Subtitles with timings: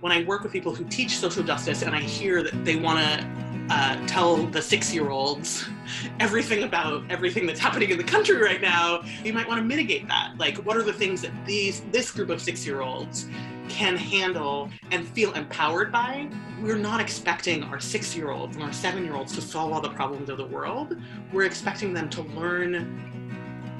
[0.00, 2.98] When I work with people who teach social justice and I hear that they want
[2.98, 5.66] to uh, tell the six year olds
[6.20, 10.06] everything about everything that's happening in the country right now, you might want to mitigate
[10.08, 10.34] that.
[10.36, 13.26] Like, what are the things that these this group of six year olds
[13.68, 16.28] can handle and feel empowered by?
[16.60, 19.80] We're not expecting our six year olds and our seven year olds to solve all
[19.80, 20.96] the problems of the world.
[21.32, 23.00] We're expecting them to learn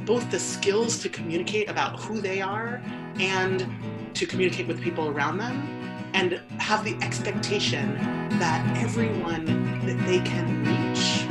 [0.07, 2.83] both the skills to communicate about who they are
[3.19, 3.67] and
[4.15, 5.84] to communicate with people around them
[6.15, 7.95] and have the expectation
[8.39, 9.45] that everyone
[9.85, 11.27] that they can reach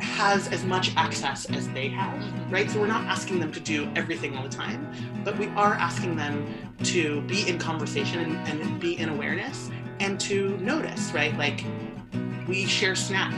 [0.00, 2.70] has as much access as they have, right?
[2.70, 4.90] So we're not asking them to do everything all the time,
[5.22, 6.46] but we are asking them
[6.84, 9.70] to be in conversation and, and be in awareness
[10.00, 11.36] and to notice, right?
[11.36, 11.64] Like
[12.48, 13.34] we share snack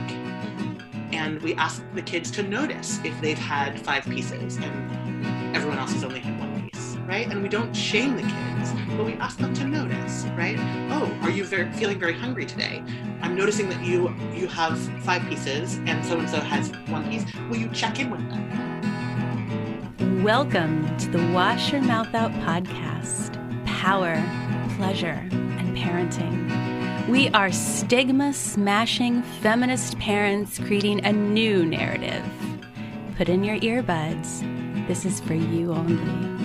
[1.12, 5.92] and we ask the kids to notice if they've had five pieces and everyone else
[5.92, 6.45] has only had one
[7.06, 7.30] right?
[7.30, 10.56] And we don't shame the kids, but we ask them to notice, right?
[10.91, 12.82] Oh, are you very, feeling very hungry today?
[13.23, 17.24] I'm noticing that you you have five pieces and so and so has one piece.
[17.48, 20.23] Will you check in with them?
[20.23, 23.35] Welcome to the Wash Your Mouth Out podcast.
[23.66, 24.20] Power,
[24.76, 27.09] pleasure, and parenting.
[27.09, 32.24] We are stigma smashing feminist parents creating a new narrative.
[33.16, 34.43] Put in your earbuds.
[34.88, 36.35] This is for you only.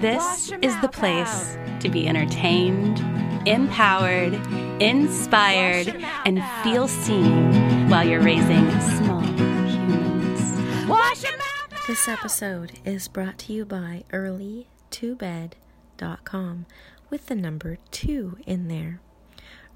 [0.00, 1.80] This is the place out.
[1.82, 2.98] to be entertained,
[3.46, 4.32] empowered,
[4.80, 10.40] inspired, and feel seen while you're raising small humans.
[10.88, 11.86] Wash your mouth out.
[11.86, 16.64] This episode is brought to you by early2bed.com
[17.10, 19.02] with the number 2 in there.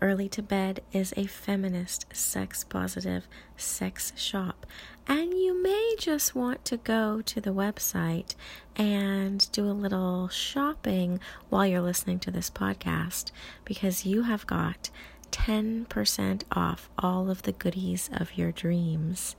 [0.01, 4.65] Early to Bed is a feminist, sex positive sex shop.
[5.07, 8.35] And you may just want to go to the website
[8.77, 13.31] and do a little shopping while you're listening to this podcast
[13.65, 14.91] because you have got
[15.31, 19.37] 10% off all of the goodies of your dreams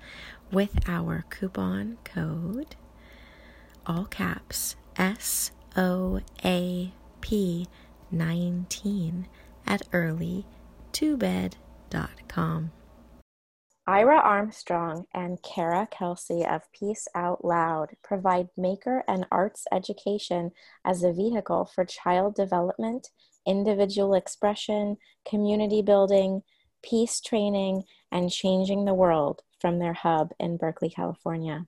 [0.51, 2.75] with our coupon code,
[3.87, 7.67] all caps, S O A P
[8.11, 9.27] 19
[9.65, 10.45] at early
[10.91, 12.71] tobed.com.
[13.87, 20.51] Ira Armstrong and Cara Kelsey of Peace Out Loud provide maker and arts education
[20.83, 23.09] as a vehicle for child development,
[23.45, 26.41] individual expression, community building,
[26.81, 31.67] peace training, and changing the world from their hub in Berkeley, California.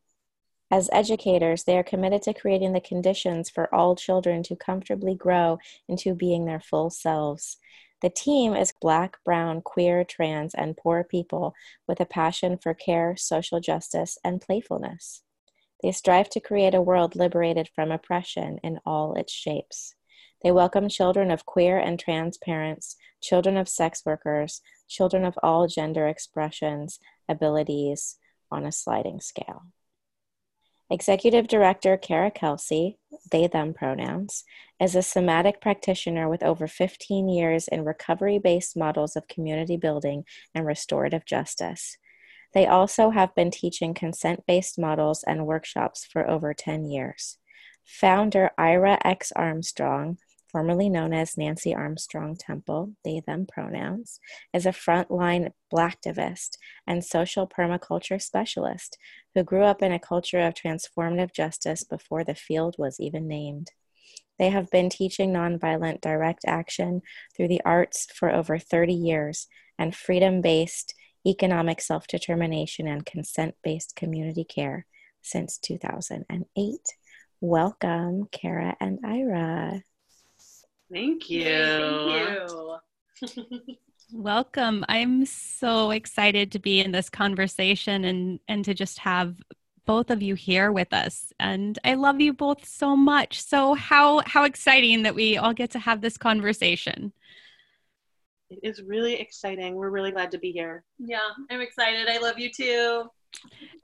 [0.72, 5.60] As educators, they are committed to creating the conditions for all children to comfortably grow
[5.88, 7.58] into being their full selves.
[8.02, 11.56] The team is Black, Brown, queer, trans, and poor people
[11.88, 15.24] with a passion for care, social justice, and playfulness.
[15.82, 19.96] They strive to create a world liberated from oppression in all its shapes.
[20.44, 25.66] They welcome children of queer and trans parents, children of sex workers, children of all
[25.66, 28.20] gender expressions, abilities
[28.52, 29.64] on a sliding scale.
[30.90, 32.98] Executive Director Cara Kelsey,
[33.30, 34.46] they them pronouns,
[34.80, 40.24] is a somatic practitioner with over 15 years in recovery based models of community building
[40.56, 41.98] and restorative justice.
[42.54, 47.38] They also have been teaching consent based models and workshops for over 10 years.
[47.84, 49.34] Founder Ira X.
[49.34, 54.20] Armstrong formerly known as Nancy Armstrong Temple, they them pronouns,
[54.54, 58.98] is a frontline blacktivist and social permaculture specialist
[59.36, 63.72] who grew up in a culture of transformative justice before the field was even named.
[64.40, 67.02] They have been teaching nonviolent direct action
[67.36, 69.48] through the arts for over 30 years
[69.80, 70.94] and freedom based
[71.26, 74.86] economic self determination and consent based community care
[75.22, 76.80] since 2008.
[77.42, 79.84] Welcome, Cara and Ira.
[80.92, 81.44] Thank you.
[81.44, 82.50] Thank
[83.30, 83.76] you.
[84.14, 84.86] Welcome.
[84.88, 89.36] I'm so excited to be in this conversation and and to just have
[89.86, 91.34] both of you here with us.
[91.40, 93.42] And I love you both so much.
[93.42, 97.12] So how how exciting that we all get to have this conversation.
[98.50, 99.76] It is really exciting.
[99.76, 100.86] We're really glad to be here.
[101.00, 101.20] Yeah,
[101.50, 102.08] I'm excited.
[102.08, 103.10] I love you too.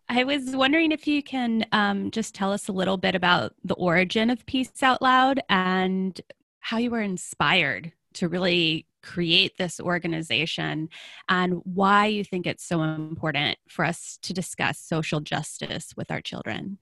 [0.07, 3.73] I was wondering if you can um, just tell us a little bit about the
[3.73, 6.19] origin of Peace Out Loud and
[6.63, 10.87] how you were inspired to really create this organization
[11.27, 16.21] and why you think it's so important for us to discuss social justice with our
[16.21, 16.77] children.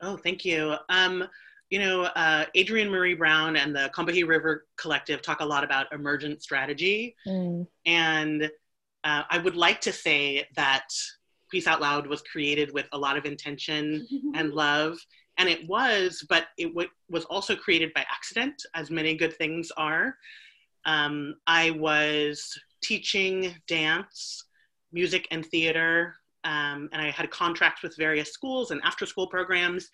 [0.00, 0.76] Oh, thank you.
[0.88, 1.26] Um,
[1.68, 5.92] you know, uh, Adrienne Maree Brown and the Combahee River Collective talk a lot about
[5.92, 7.16] emergent strategy.
[7.26, 7.66] Mm.
[7.86, 8.44] And
[9.02, 10.86] uh, I would like to say that
[11.50, 14.06] Peace Out Loud was created with a lot of intention
[14.36, 14.96] and love
[15.40, 19.72] and it was, but it w- was also created by accident, as many good things
[19.78, 20.14] are.
[20.84, 22.52] Um, I was
[22.82, 24.44] teaching dance,
[24.92, 26.14] music, and theater,
[26.44, 29.88] um, and I had contracts with various schools and after school programs.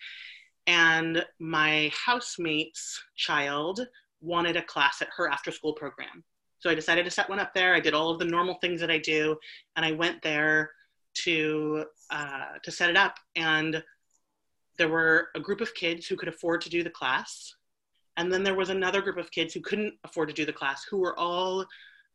[0.67, 3.87] And my housemate's child
[4.19, 6.25] wanted a class at her after school program.
[6.59, 7.73] So I decided to set one up there.
[7.73, 9.37] I did all of the normal things that I do,
[9.77, 10.71] and I went there
[11.23, 13.15] to uh, to set it up.
[13.37, 13.81] And
[14.77, 17.55] there were a group of kids who could afford to do the class,
[18.17, 20.83] and then there was another group of kids who couldn't afford to do the class,
[20.83, 21.65] who were all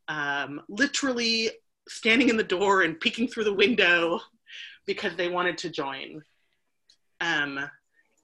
[0.09, 1.51] um, literally
[1.89, 4.21] standing in the door and peeking through the window
[4.87, 6.23] because they wanted to join.
[7.21, 7.59] Um,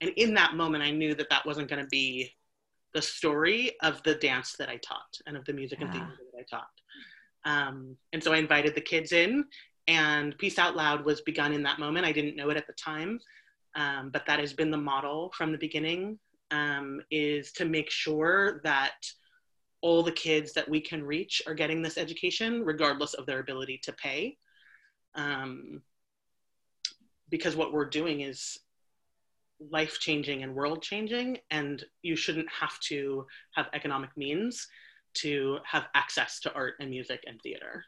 [0.01, 2.33] and in that moment, I knew that that wasn't going to be
[2.95, 6.41] the story of the dance that I taught and of the music and theater that
[6.41, 6.69] I taught.
[7.45, 9.45] Um, and so I invited the kids in,
[9.87, 12.07] and Peace Out Loud was begun in that moment.
[12.07, 13.21] I didn't know it at the time,
[13.79, 16.19] um, but that has been the model from the beginning.
[16.51, 18.95] Um, is to make sure that
[19.83, 23.79] all the kids that we can reach are getting this education, regardless of their ability
[23.85, 24.37] to pay.
[25.15, 25.83] Um,
[27.29, 28.59] because what we're doing is
[29.71, 34.67] life changing and world changing, and you shouldn't have to have economic means
[35.15, 37.85] to have access to art and music and theater.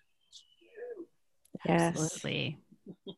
[1.66, 1.96] Yes.
[1.96, 2.58] Absolutely.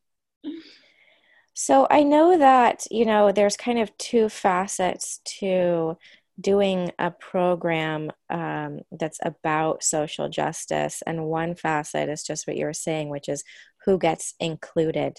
[1.55, 5.97] So I know that, you know, there's kind of two facets to
[6.41, 11.03] doing a program um, that's about social justice.
[11.07, 13.45] And one facet is just what you were saying, which is
[13.85, 15.19] who gets included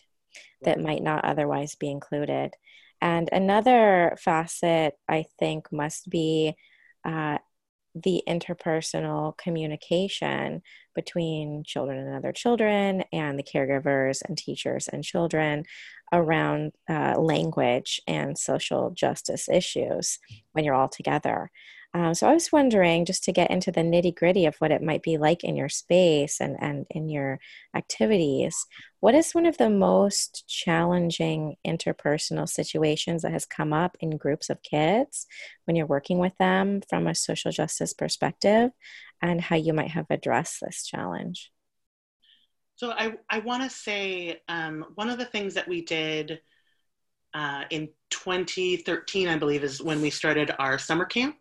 [0.64, 2.54] that might not otherwise be included.
[3.02, 6.56] And another facet, I think, must be
[7.06, 7.38] uh,
[7.96, 10.62] the interpersonal communication
[10.96, 15.64] between children and other children and the caregivers and teachers and children
[16.12, 20.20] around uh, language and social justice issues
[20.52, 21.50] when you're all together.
[21.96, 24.82] Um, so I was wondering, just to get into the nitty gritty of what it
[24.82, 27.40] might be like in your space and, and in your
[27.76, 28.66] activities,
[29.00, 34.50] what is one of the most challenging interpersonal situations that has come up in groups
[34.50, 35.28] of kids
[35.66, 38.72] when you're working with them from a social justice perspective
[39.22, 41.52] and how you might have addressed this challenge?
[42.76, 46.42] So I, I want to say um, one of the things that we did
[47.36, 51.36] uh, in 2013, I believe, is when we started our summer camp.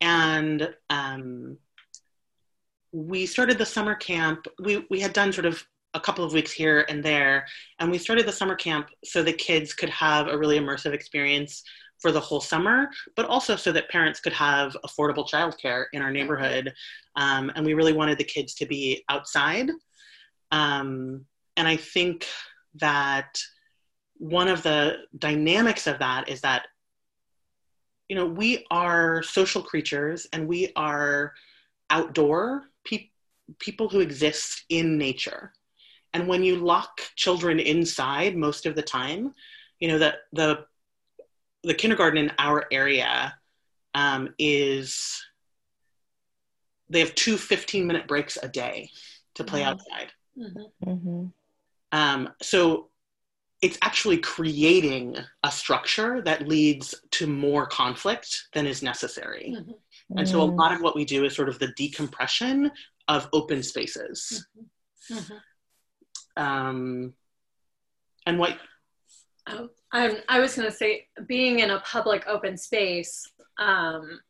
[0.00, 1.58] And um,
[2.92, 4.46] we started the summer camp.
[4.62, 5.64] We, we had done sort of
[5.94, 7.46] a couple of weeks here and there,
[7.78, 11.62] and we started the summer camp so the kids could have a really immersive experience
[12.00, 16.10] for the whole summer, but also so that parents could have affordable childcare in our
[16.10, 16.72] neighborhood.
[17.16, 19.70] Um, and we really wanted the kids to be outside.
[20.52, 21.24] Um,
[21.56, 22.26] and I think
[22.74, 23.38] that
[24.18, 26.66] one of the dynamics of that is that,
[28.08, 31.34] you know, we are social creatures and we are
[31.90, 33.10] outdoor pe-
[33.58, 35.52] people who exist in nature.
[36.12, 39.34] And when you lock children inside most of the time,
[39.80, 40.64] you know, the, the,
[41.62, 43.34] the kindergarten in our area
[43.94, 45.22] um, is,
[46.88, 48.90] they have two 15 minute breaks a day
[49.34, 49.70] to play Wow.
[49.70, 50.12] outside.
[50.38, 51.26] Mm-hmm.
[51.92, 52.88] Um, so
[53.62, 59.56] it's actually creating a structure that leads to more conflict than is necessary.
[60.16, 60.56] And so a Mm.
[60.58, 62.70] lot of what we do is sort of the decompression
[63.08, 64.46] of open spaces.
[66.36, 67.14] Um,
[68.26, 68.58] and what,
[69.48, 74.20] Oh, I'm, I was going to say, being in a public open space um,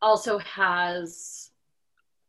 [0.00, 1.50] also has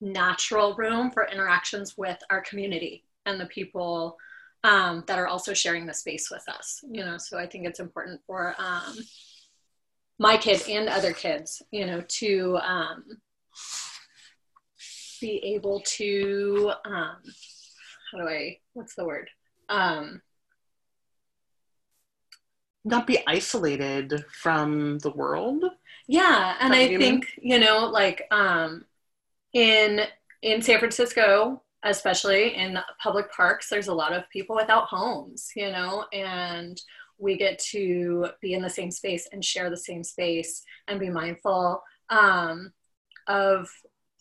[0.02, 4.18] natural room for interactions with our community and the people
[4.64, 6.84] um, that are also sharing the space with us.
[6.90, 8.96] You know, so I think it's important for um,
[10.18, 13.04] my kid and other kids, you know, to um,
[15.22, 17.18] be able to, um,
[18.12, 19.30] how do I, what's the word?
[19.70, 20.22] Um,
[22.86, 25.64] not be isolated from the world.
[26.08, 28.86] Yeah, and I think you know, like um,
[29.54, 30.02] in
[30.42, 35.72] in San Francisco, especially in public parks, there's a lot of people without homes, you
[35.72, 36.80] know, and
[37.18, 41.10] we get to be in the same space and share the same space and be
[41.10, 42.72] mindful um,
[43.28, 43.70] of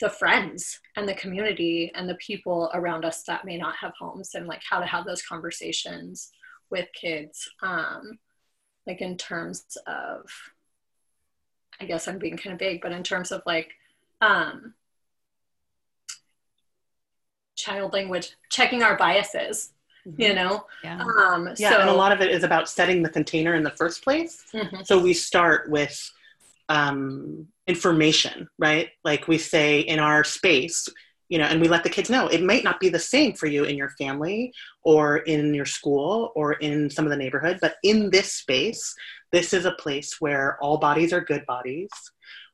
[0.00, 4.30] the friends and the community and the people around us that may not have homes
[4.34, 6.30] and like how to have those conversations
[6.70, 8.18] with kids um,
[8.86, 10.22] like in terms of
[11.80, 13.70] I guess I'm being kind of vague, but in terms of like
[14.20, 14.74] um,
[17.64, 19.58] child language, checking our biases
[20.06, 20.22] Mm-hmm.
[20.22, 21.02] you know Yeah.
[21.02, 23.76] um Yeah, so and a lot of it is about setting the container in the
[23.80, 24.34] first place.
[24.54, 24.86] Mhm.
[24.88, 25.96] So we start with
[26.70, 28.88] um, information, right?
[29.10, 30.78] Like we say in our space,
[31.32, 33.46] you know, and we let the kids know it might not be the same for
[33.54, 34.40] you in your family
[34.92, 38.82] or in your school or in some of the neighborhood, but in this space,
[39.32, 41.90] this is a place where all bodies are good bodies,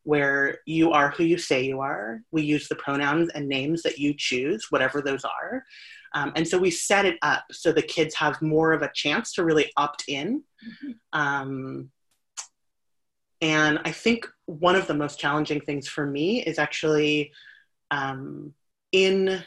[0.05, 2.21] where you are who you say you are.
[2.31, 5.65] We use the pronouns and names that you choose, whatever those are.
[6.15, 9.33] Um, and so we set it up so the kids have more of a chance
[9.33, 10.45] to really opt in.
[11.13, 11.91] Um,
[13.41, 17.33] and I think one of the most challenging things for me is actually
[17.91, 18.55] um,
[18.93, 19.43] in,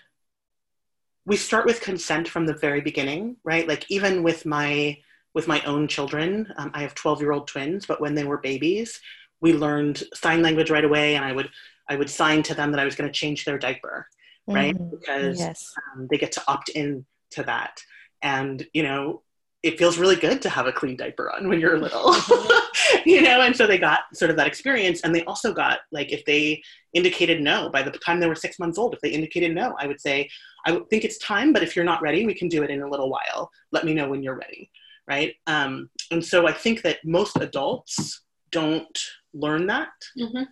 [1.25, 3.67] we start with consent from the very beginning, right?
[3.67, 4.97] Like even with my,
[5.33, 8.39] with my own children, um, I have 12 year old twins, but when they were
[8.39, 8.99] babies,
[9.41, 11.49] we learned sign language right away and I would,
[11.89, 14.07] I would sign to them that I was going to change their diaper
[14.47, 14.77] right?
[14.77, 14.91] Mhm.
[14.91, 15.73] Because Yes.
[15.93, 17.81] um, they get to opt in to that.
[18.21, 19.23] And, you know,
[19.63, 22.15] it feels really good to have a clean diaper on when you're little,
[23.05, 23.41] you know?
[23.41, 25.01] And so they got sort of that experience.
[25.01, 26.61] And they also got, like, if they
[26.93, 29.87] indicated no by the time they were six months old, if they indicated no, I
[29.87, 30.29] would say,
[30.65, 32.89] I think it's time, but if you're not ready, we can do it in a
[32.89, 33.51] little while.
[33.73, 34.71] Let me know when you're ready,
[35.07, 35.35] right?
[35.47, 38.97] Um, and so I think that most adults don't
[39.39, 39.89] learn that.
[40.17, 40.47] Mhm.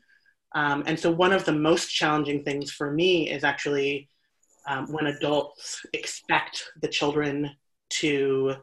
[0.53, 4.09] Um, and so, one of the most challenging things for me is actually
[4.67, 7.51] um, when adults expect the children
[7.89, 8.55] to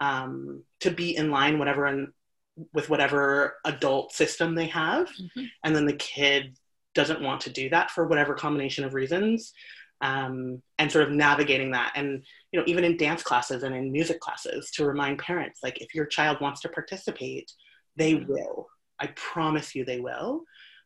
[0.00, 2.08] um, to be in line, whatever, and
[2.72, 5.50] with whatever adult system they have, Mhm.
[5.64, 6.56] and then the kid
[6.94, 9.52] doesn't want to do that for whatever combination of reasons,
[10.00, 13.90] um, and sort of navigating that, and you know, even in dance classes and in
[13.92, 17.52] music classes, to remind parents, like, if your child wants to participate,
[17.96, 18.68] they will.
[19.00, 20.44] I promise you, they will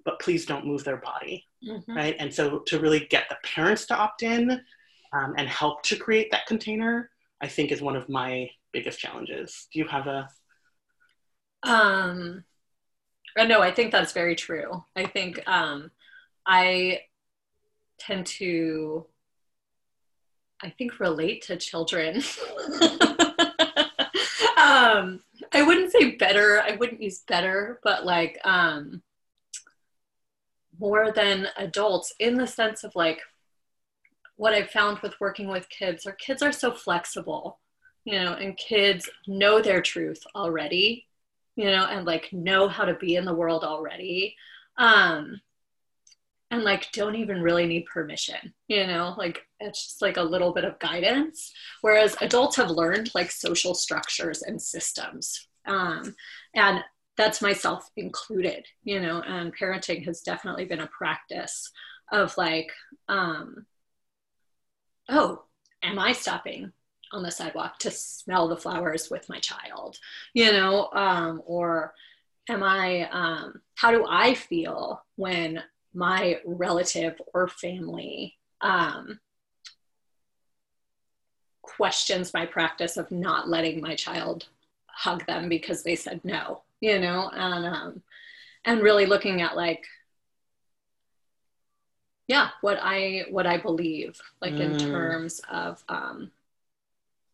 [0.08, 1.84] but please don't move their body, Mhm.
[1.94, 2.16] right?
[2.18, 4.50] And so to really get the parents to opt in
[5.12, 7.10] um, and help to create that container,
[7.42, 9.68] I think is one of my biggest challenges.
[9.70, 10.28] Do you have a?
[11.62, 12.44] Um,
[13.36, 14.82] uh, no, I think that's very true.
[14.96, 15.90] I think um,
[16.46, 17.02] I
[17.98, 19.06] tend to,
[20.62, 22.22] I think, relate to children.
[24.56, 26.60] um, I wouldn't say better.
[26.60, 29.02] I wouldn't use better, but like um,
[30.78, 33.20] more than adults in the sense of like
[34.36, 37.58] what I've found with working with kids, or kids are so flexible,
[38.04, 41.08] you know, and kids know their truth already
[41.58, 44.36] you know, and like know how to be in the world already.
[44.76, 45.40] Um,
[46.50, 50.52] and like don't even really need permission, you know, like it's just like a little
[50.52, 51.52] bit of guidance.
[51.82, 55.48] Whereas adults have learned like social structures and systems.
[55.66, 56.14] Um,
[56.54, 56.82] and
[57.16, 61.70] that's myself included, you know, and parenting has definitely been a practice
[62.10, 62.70] of like,
[63.08, 63.66] um,
[65.10, 65.42] oh,
[65.82, 66.72] am I stopping
[67.12, 69.96] on the sidewalk to smell the flowers with my child
[70.34, 71.94] you know um, or
[72.48, 75.62] am i um, how do i feel when
[75.94, 79.18] my relative or family um,
[81.62, 84.46] questions my practice of not letting my child
[84.86, 88.02] hug them because they said no you know and um,
[88.64, 89.84] and really looking at like
[92.26, 94.90] yeah what i what i believe like in Mm.
[94.92, 96.30] terms of um,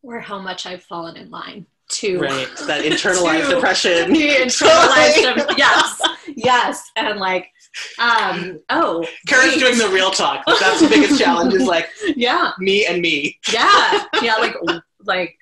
[0.03, 4.13] or how much I've fallen in line to Right, that internalized to depression.
[4.13, 6.01] the internalized yes
[6.35, 7.51] yes and like
[7.99, 9.59] um oh Cara's wait.
[9.59, 10.43] doing the real talk.
[10.47, 13.39] That's the biggest challenge is like yeah me and me.
[13.51, 14.55] yeah yeah like
[15.05, 15.37] like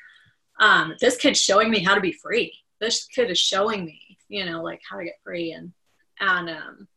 [0.59, 4.45] um this kid's showing me how to be free this kid is showing me you
[4.45, 5.71] know like how to get free and
[6.19, 6.87] and um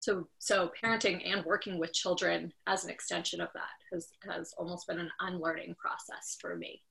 [0.00, 4.86] so so parenting and working with children as an extension of that has has almost
[4.86, 6.82] been an unlearning process for me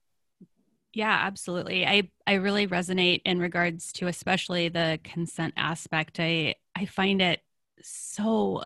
[0.94, 1.86] Yeah, absolutely.
[1.86, 6.20] I I really resonate in regards to especially the consent aspect.
[6.20, 7.42] I I find it
[7.82, 8.64] so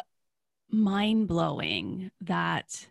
[0.69, 2.87] mind-blowing that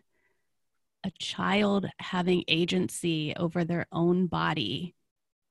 [1.05, 4.95] a child having agency over their own body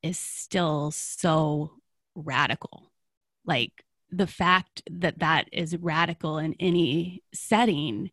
[0.02, 1.70] is still so
[2.14, 2.92] radical.
[3.46, 3.72] Like
[4.10, 8.10] the fact that that is radical in any setting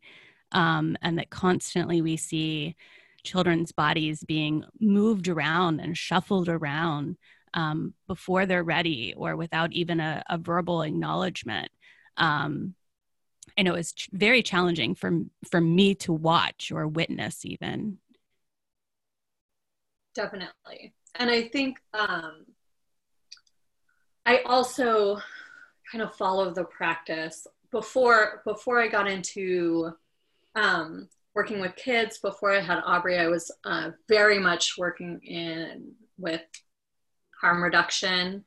[0.52, 2.74] um, and that constantly we see
[3.22, 7.18] children's bodies being moved around and shuffled around
[7.54, 11.70] um, before they're ready or without even a, a verbal acknowledgement.
[12.16, 12.74] Um,
[13.58, 17.98] I know it's ch- very challenging for for me to watch or witness even.
[20.12, 22.44] definitely and i think um
[24.26, 25.16] i also
[25.90, 29.92] kind of follow the practice before before i got into
[30.56, 32.18] um working with kids.
[32.18, 36.42] Before I had Aubrey, I was uh, very much working in with
[37.40, 38.44] harm reduction,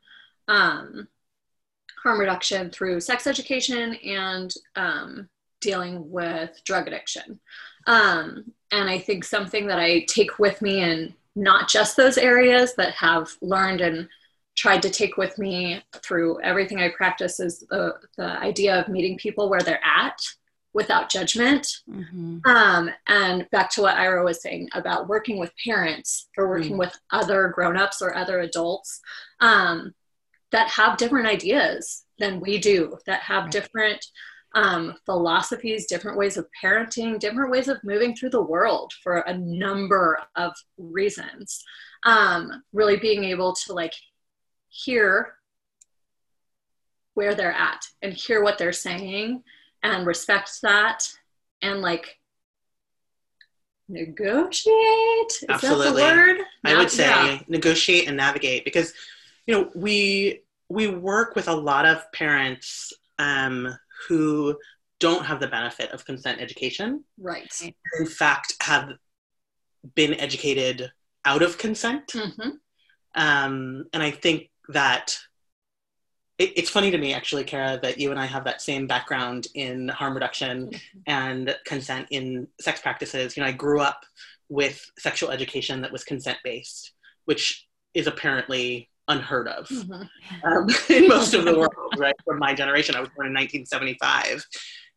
[0.47, 1.07] um,
[2.01, 5.29] harm reduction through sex education and um,
[5.61, 7.39] dealing with drug addiction.
[7.87, 12.73] Um, and I think something that I take with me in not just those areas,
[12.75, 14.07] but have learned and
[14.55, 19.17] tried to take with me through everything I practice is the, the idea of meeting
[19.17, 20.19] people where they're at
[20.73, 21.67] without judgment.
[21.89, 22.39] Mm-hmm.
[22.45, 26.79] Um, and back to what Ira was saying about working with parents or working mm.
[26.79, 28.99] with other grown-ups or other adults
[29.39, 29.93] um,
[30.51, 33.51] that have different ideas than we do, that have right.
[33.51, 34.05] different
[34.55, 39.37] um, philosophies, different ways of parenting, different ways of moving through the world for a
[39.37, 41.63] number of reasons.
[42.03, 43.93] Um, really being able to like
[44.69, 45.35] hear
[47.13, 49.43] where they're at and hear what they're saying
[49.83, 51.07] and respect that
[51.61, 52.19] and like
[53.87, 54.73] negotiate.
[55.27, 56.03] Is Absolutely.
[56.63, 57.39] I would say yeah.
[57.47, 58.93] negotiate and navigate because
[59.45, 63.75] you know we we work with a lot of parents um,
[64.07, 64.57] who
[64.99, 67.03] don't have the benefit of consent education.
[67.17, 67.53] Right.
[67.99, 68.93] In fact, have
[69.95, 70.91] been educated
[71.25, 72.07] out of consent.
[72.07, 72.49] Mm-hmm.
[73.15, 75.17] Um, and I think that
[76.39, 79.47] it, it's funny to me, actually, Cara, that you and I have that same background
[79.53, 80.99] in harm reduction mm-hmm.
[81.07, 83.37] and consent in sex practices.
[83.37, 84.05] You know, I grew up
[84.49, 86.93] with sexual education that was consent based,
[87.25, 90.47] which is apparently unheard of mm-hmm.
[90.47, 92.15] um, in most of the world, right?
[92.25, 94.45] From my generation, I was born in 1975,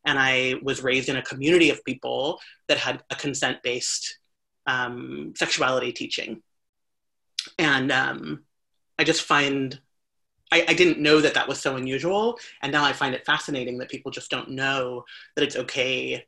[0.07, 4.19] and I was raised in a community of people that had a consent based
[4.67, 6.43] um, sexuality teaching.
[7.59, 8.45] And um,
[8.99, 9.79] I just find
[10.53, 13.79] I, I, didn't know that that was so unusual, and now I find it fascinating
[13.79, 16.25] that people just don't know that it's okay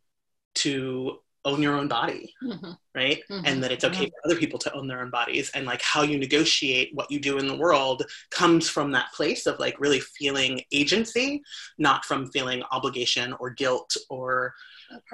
[0.57, 2.73] to own your own body, mm-hmm.
[2.95, 3.23] right?
[3.31, 3.47] Mm-hmm.
[3.47, 5.51] And that it's okay for other people to own their own bodies.
[5.55, 9.47] And like how you negotiate what you do in the world comes from that place
[9.47, 11.43] of like really feeling agency,
[11.79, 14.55] not from feeling obligation or guilt or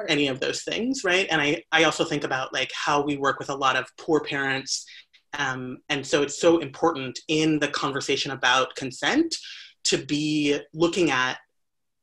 [0.08, 1.26] any of those things, right?
[1.30, 4.20] And I, I also think about like how we work with a lot of poor
[4.20, 4.86] parents.
[5.38, 9.34] Um, and so it's so important in the conversation about consent
[9.84, 11.38] to be looking at,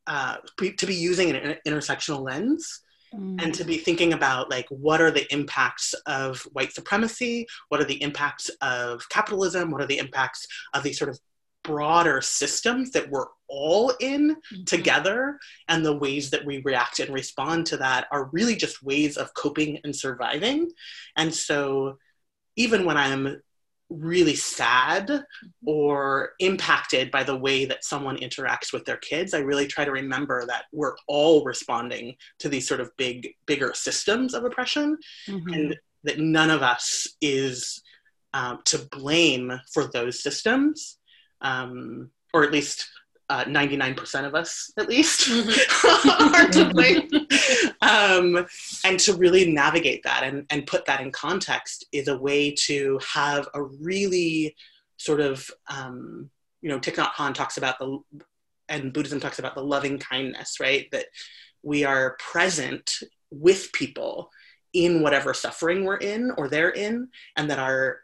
[0.08, 0.38] uh,
[0.78, 2.82] to be using an intersectional lens
[3.14, 3.44] Mm.
[3.44, 7.86] and to be thinking about like what are the impacts of white supremacy what are
[7.86, 11.20] the impacts of capitalism what are the impacts of these sort of
[11.64, 14.64] broader systems that we're all in mm-hmm.
[14.64, 19.18] together and the ways that we react and respond to that are really just ways
[19.18, 20.72] of coping and surviving
[21.18, 21.98] and so
[22.62, 23.42] even when i'm
[23.90, 25.26] really sad
[25.66, 29.92] or impacted by the way that someone interacts with their kids i really try to
[29.92, 34.98] remember that we're all responding to these sort of big bigger systems of oppression
[35.28, 35.54] mm-hmm.
[35.54, 37.82] and that none of us is
[38.34, 40.98] um, to blame for those systems
[41.42, 42.88] um, or at least
[43.30, 46.36] uh, 99% of us at least mm-hmm.
[46.36, 47.10] are to blame
[47.82, 48.46] um,
[48.84, 53.00] and to really navigate that and, and put that in context is a way to
[53.14, 54.56] have a really
[54.98, 56.30] sort of um,
[56.62, 58.00] you know Thich Nhat Hanh talks about the
[58.70, 60.88] and Buddhism talks about the loving kindness right?
[60.92, 61.06] That
[61.64, 64.30] we are present with people
[64.74, 68.00] in whatever suffering we're in or they're in and that our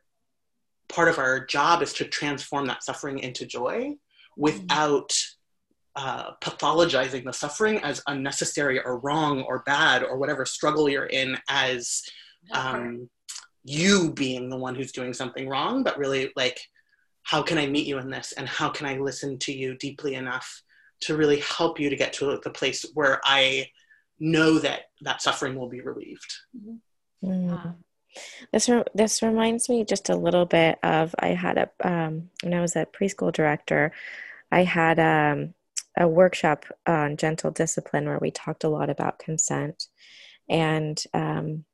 [0.89, 3.95] part of our job is to transform that suffering into joy
[4.36, 5.17] without
[5.97, 11.36] uh, pathologizing the suffering as unnecessary or wrong or bad or whatever struggle you're in
[11.49, 12.03] as
[12.51, 13.10] um,
[13.63, 16.60] you being the one who's doing something wrong, but really like,
[17.23, 18.31] how can I meet you in this?
[18.38, 20.62] And how can I listen to you deeply enough
[21.01, 23.67] to really help you to get to the place where I
[24.19, 26.31] know that that suffering will be relieved?
[26.55, 27.27] Mm-hmm.
[27.27, 27.75] Mm.
[28.53, 32.53] This re- this reminds me just a little bit of I had a um, when
[32.53, 33.91] I was a preschool director.
[34.51, 35.53] I had um,
[35.97, 39.88] a workshop on gentle discipline where we talked a lot about consent,
[40.49, 41.65] and um,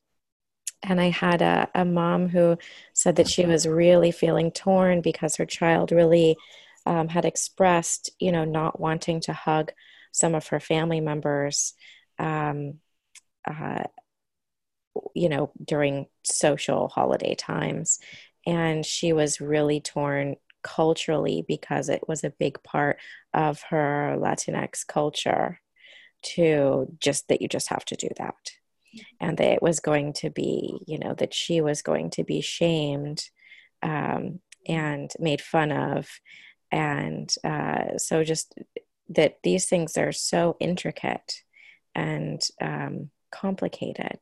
[0.83, 2.57] and I had a, a mom who
[2.93, 6.37] said that she was really feeling torn because her child really
[6.85, 9.71] um, had expressed, you know, not wanting to hug
[10.11, 11.73] some of her family members,
[12.19, 12.75] um,
[13.49, 13.83] uh,
[15.15, 17.99] you know, during social holiday times.
[18.45, 22.97] And she was really torn culturally because it was a big part
[23.33, 25.59] of her Latinx culture
[26.23, 28.35] to just that you just have to do that.
[29.19, 32.41] And that it was going to be, you know, that she was going to be
[32.41, 33.29] shamed
[33.81, 36.07] um, and made fun of.
[36.71, 38.53] And uh, so just
[39.09, 41.41] that these things are so intricate
[41.95, 44.19] and um, complicated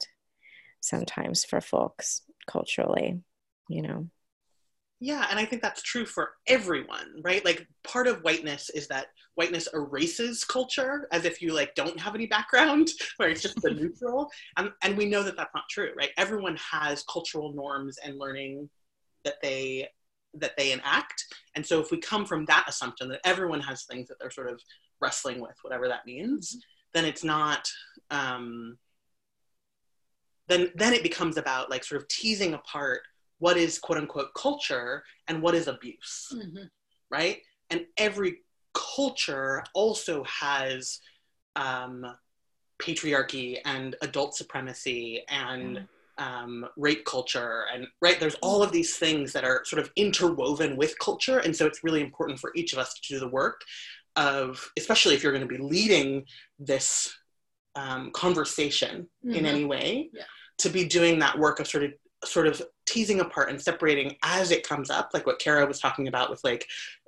[0.80, 3.22] sometimes for folks culturally,
[3.70, 4.08] you know.
[5.04, 7.44] Yeah, and I think that's true for everyone, right?
[7.44, 12.14] Like part of whiteness is that whiteness erases culture as if you like don't have
[12.14, 12.88] any background,
[13.18, 14.30] where it's just the neutral.
[14.58, 16.12] And and we know that that's not true, right?
[16.18, 18.70] Everyone has cultural norms and learning
[19.26, 19.90] that they
[20.36, 21.26] that they enact.
[21.56, 24.52] And so if we come from that assumption that everyone has things that they're sort
[24.52, 24.62] of
[25.02, 27.68] wrestling with, whatever that means, then it's not
[28.12, 28.78] um
[30.48, 33.02] then then it becomes about like sort of teasing apart
[33.42, 36.66] what is quote unquote culture and what is abuse, mm-hmm.
[37.10, 37.40] right?
[37.72, 38.38] And every
[38.74, 41.00] culture also has
[41.56, 42.06] um,
[42.80, 46.24] patriarchy and adult supremacy and mm-hmm.
[46.24, 50.78] um, rape culture and right there's all of these things that are sort of interwoven
[50.78, 53.62] with culture and so it's really important for each of us to do the work
[54.16, 56.26] of especially if you're going to be leading
[56.60, 57.14] this
[57.76, 59.36] um, conversation mm-hmm.
[59.36, 60.24] in any way yeah.
[60.58, 64.52] to be doing that work of sort of sort of teasing apart and separating as
[64.52, 66.68] it comes up, like what Cara was talking about with like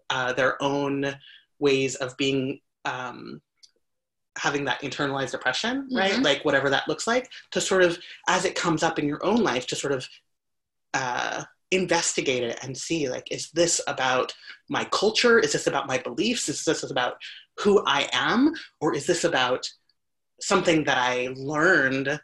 [0.10, 1.16] uh, their own
[1.60, 3.42] ways of being um,
[4.38, 6.14] having that internalized oppression, right?
[6.14, 6.24] Mm-hmm.
[6.24, 9.44] Like whatever that looks like, to sort of as it comes up in your own
[9.44, 10.08] life, to sort of
[10.94, 14.34] uh, investigate it and see like, is this about
[14.70, 15.38] my culture?
[15.38, 16.48] Is this about my beliefs?
[16.48, 17.16] Is this about
[17.60, 18.54] who I am?
[18.80, 19.70] Or is this about
[20.40, 22.20] something that I learned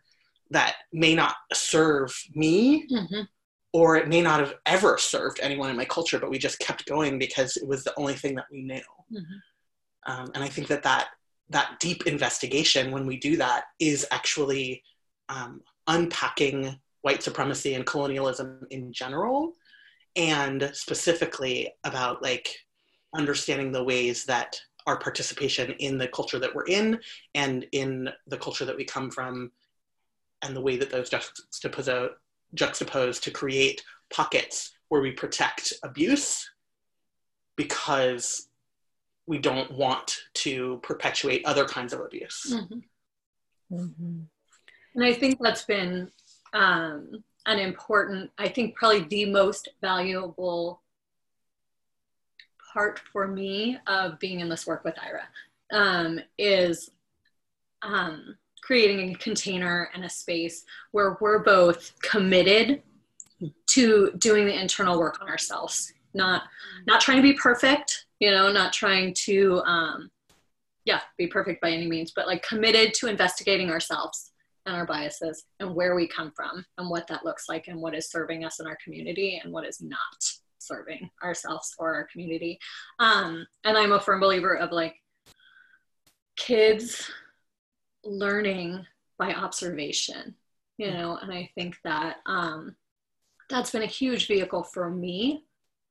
[0.52, 3.22] that may not serve me mm-hmm.
[3.72, 6.86] Or it may not have ever served anyone in my culture but we just kept
[6.88, 10.12] going because it was the only thing that we knew mm-hmm.
[10.12, 11.10] um, and i think that that
[11.50, 14.84] that deep investigation when we do that is actually
[15.30, 19.54] um, unpacking white supremacy and colonialism in general
[20.16, 22.54] and specifically about like
[23.16, 27.00] understanding the ways that our participation in the culture that we're in
[27.36, 29.52] and in the culture that we come from
[30.42, 32.10] and the way that those juxtapose,
[32.56, 36.50] juxtapose to create pockets where we protect abuse
[37.56, 38.50] because
[39.28, 42.52] we don't want to perpetuate other kinds of abuse.
[42.52, 43.76] Mm-hmm.
[43.76, 44.20] Mm-hmm.
[44.96, 46.10] And I think that's been
[46.54, 50.82] um, an important, I think probably the most valuable
[52.74, 55.28] part for me of being in this work with Ira
[55.72, 56.90] um, is
[57.82, 58.36] um,
[58.70, 62.84] creating a container and a space where we're both committed
[63.66, 66.44] to doing the internal work on ourselves not
[66.86, 70.12] not trying to be perfect you know not trying to um
[70.86, 74.34] yeah be perfect by any means but like committed to investigating ourselves
[74.68, 77.96] and our biases and where we come from and what that looks like and what
[77.96, 80.00] is serving us in our community and what is not
[80.60, 82.60] serving ourselves or our community.
[83.00, 84.94] Um and i'm a firm believer of like
[86.36, 87.10] kids
[88.10, 88.86] learning
[89.18, 90.36] by observation
[90.78, 90.94] you mm.
[90.94, 92.76] know and i think that um,
[93.50, 95.44] that's been a huge vehicle for me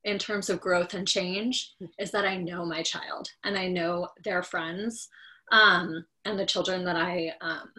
[0.05, 1.87] in terms of growth and change mm.
[1.97, 5.07] is that i know my child and i know their friends
[5.51, 7.71] um, and the children that i um,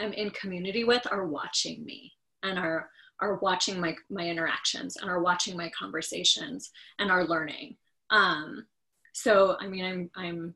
[0.00, 2.12] am in community with are watching me
[2.42, 2.90] and are
[3.20, 7.76] are watching my my interactions and are watching my conversations and are learning
[8.10, 8.66] um,
[9.12, 10.54] so i mean i'm i'm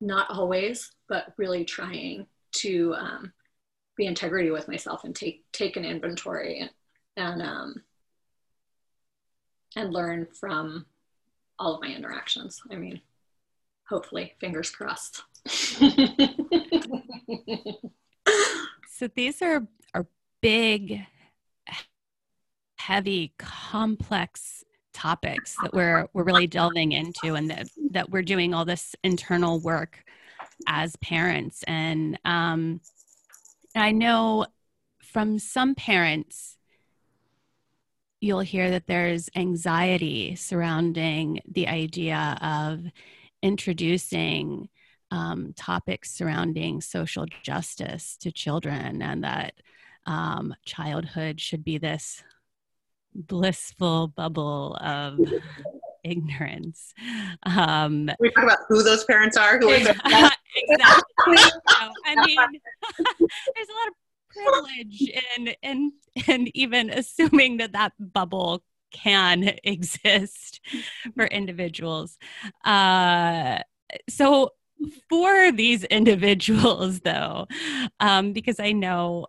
[0.00, 3.32] not always, but really trying to um,
[3.96, 6.70] be integrity with myself and take take an inventory and
[7.16, 7.82] and, um,
[9.76, 10.86] and learn from
[11.58, 12.62] all of my interactions.
[12.70, 13.00] I mean,
[13.88, 15.22] hopefully, fingers crossed.
[18.88, 20.06] so these are are
[20.40, 21.04] big,
[22.78, 28.64] heavy, complex topics that we're we're really delving into and that that we're doing all
[28.64, 30.04] this internal work
[30.66, 31.62] as parents.
[31.66, 32.80] And um
[33.76, 34.46] i know
[35.00, 36.56] from some parents
[38.20, 42.84] you'll hear that there's anxiety surrounding the idea of
[43.42, 44.68] introducing
[45.10, 49.54] um, topics surrounding social justice to children and that
[50.06, 52.22] um, childhood should be this
[53.14, 55.18] blissful bubble of
[56.04, 56.94] ignorance.
[57.42, 59.58] Um, we talk about who those parents are.
[59.58, 59.96] Who exactly.
[62.06, 62.38] I mean,
[62.98, 63.94] there's a lot of
[64.30, 65.92] privilege in in
[66.28, 70.60] and even assuming that that bubble can exist
[71.14, 72.18] for individuals.
[72.64, 73.60] Uh,
[74.08, 74.50] so
[75.08, 77.46] for these individuals, though,
[78.00, 79.26] um, because I know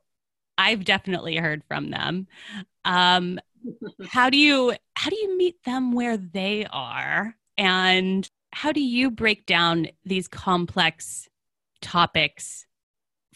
[0.57, 2.27] I've definitely heard from them.
[2.85, 3.39] Um,
[4.09, 9.09] how do you how do you meet them where they are and how do you
[9.09, 11.29] break down these complex
[11.81, 12.65] topics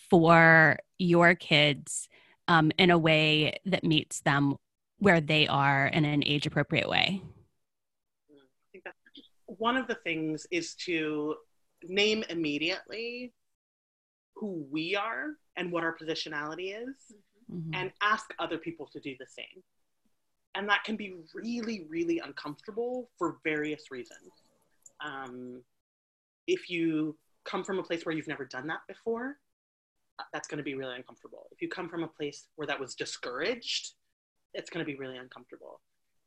[0.09, 2.09] for your kids
[2.47, 4.55] um, in a way that meets them
[4.99, 7.21] where they are in an age appropriate way?
[8.29, 8.93] I think that
[9.45, 11.35] one of the things is to
[11.83, 13.33] name immediately
[14.35, 17.15] who we are and what our positionality is
[17.49, 17.75] Mhm.
[17.75, 19.63] and ask other people to do the same.
[20.56, 24.32] And that can be really, really uncomfortable for various reasons.
[25.06, 25.62] Um,
[26.48, 29.38] if you come from a place where you've never done that before,
[30.18, 31.48] uh, that's going to be really uncomfortable.
[31.52, 33.91] If you come from a place where that was discouraged,
[34.54, 35.82] it's going to be really uncomfortable.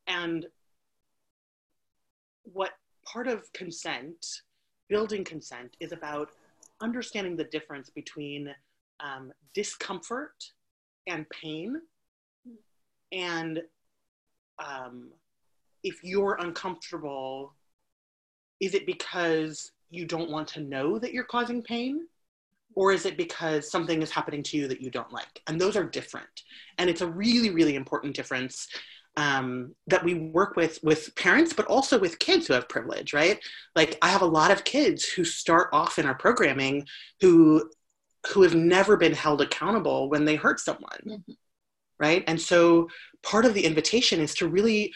[0.07, 0.47] And
[2.43, 2.73] what
[3.11, 4.25] part of consent,
[4.89, 6.31] building consent, is about
[6.81, 8.55] understanding the difference between
[9.01, 10.53] um, discomfort
[11.07, 11.81] and pain.
[13.11, 13.63] And
[14.59, 15.11] um,
[15.83, 17.55] if you're uncomfortable,
[18.61, 22.07] is it because you don't want to know that you're causing pain?
[22.75, 25.43] Or is it because something is happening to you that you don't like?
[25.47, 26.43] And those are different.
[26.77, 28.69] And it's a really, really important difference
[29.17, 33.41] um, that we work with with parents, but also with kids who have privilege, right?
[33.75, 36.87] Like I have a lot of kids who start off in our programming
[37.21, 37.69] who
[38.33, 41.37] who have never been held accountable when they hurt someone, Mhm.
[41.99, 42.23] right?
[42.29, 42.89] And so
[43.23, 44.93] part of the invitation is to really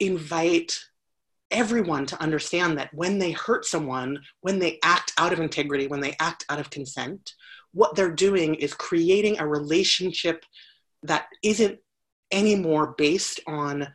[0.00, 0.78] invite
[1.50, 6.00] everyone to understand that when they hurt someone, when they act out of integrity, when
[6.00, 7.34] they act out of consent,
[7.72, 10.44] what they're doing is creating a relationship
[11.02, 11.78] that isn't
[12.32, 13.86] anymore based on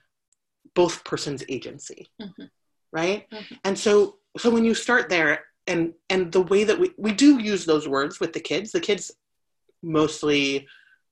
[0.73, 2.49] both persons' agency, Mhm.
[2.93, 3.29] right?
[3.29, 3.59] Mhm.
[3.65, 7.37] And so, so when you start there, and and the way that we we do
[7.39, 9.11] use those words with the kids, the kids
[9.83, 10.67] mostly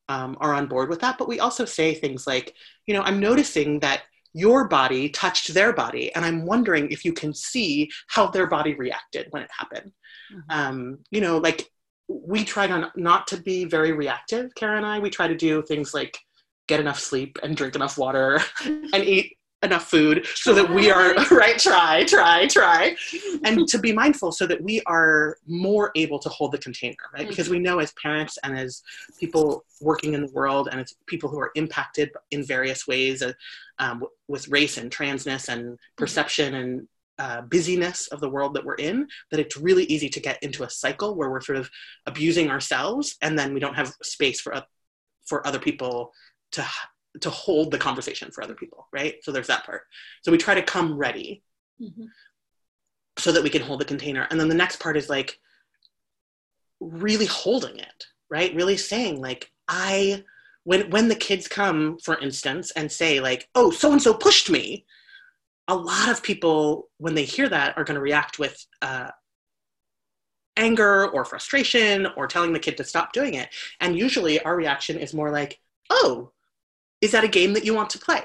[0.10, 2.54] um, are on board with that, but we also say things like,
[2.88, 4.02] you know, I'm noticing that
[4.34, 8.74] your body touched their body, and I'm wondering if you can see how their body
[8.74, 9.92] reacted when it happened.
[10.32, 10.44] Mhm.
[10.50, 11.70] Um, you know, like
[12.08, 15.00] we try to not to be very reactive, Cara and I.
[15.00, 16.18] We try to do things like
[16.68, 21.14] get enough sleep and drink enough water and eat enough food so that we are
[21.32, 22.96] right try try try.
[23.44, 27.28] And to be mindful so that we are more able to hold the container right?
[27.28, 28.82] Because we know as parents and as
[29.20, 33.34] people working in the world and as people who are impacted in various ways uh,
[33.80, 38.76] um, with race and transness and perception and uh, busyness of the world that we're
[38.76, 41.70] in that it's really easy to get into a cycle where we're sort of
[42.06, 44.64] abusing ourselves and then we don't have space for oth-
[45.26, 46.12] for other people
[46.52, 46.66] to
[47.22, 49.16] to hold the conversation for other people right?
[49.24, 49.84] So there's that part.
[50.24, 51.44] So we try to come ready
[51.82, 52.08] Mhm.
[53.18, 54.28] so that we can hold the container.
[54.30, 55.40] And then the next part is like
[56.80, 58.54] really holding it right?
[58.54, 60.24] Really saying like i
[60.64, 64.50] when when the kids come for instance and say like oh so and so pushed
[64.50, 64.86] me
[65.68, 69.10] a lot of people when they hear that are going to react with uh,
[70.58, 73.50] anger or frustration or telling the kid to stop doing it.
[73.80, 76.32] And usually our reaction is more like oh
[77.02, 78.24] is that a game that you want to play?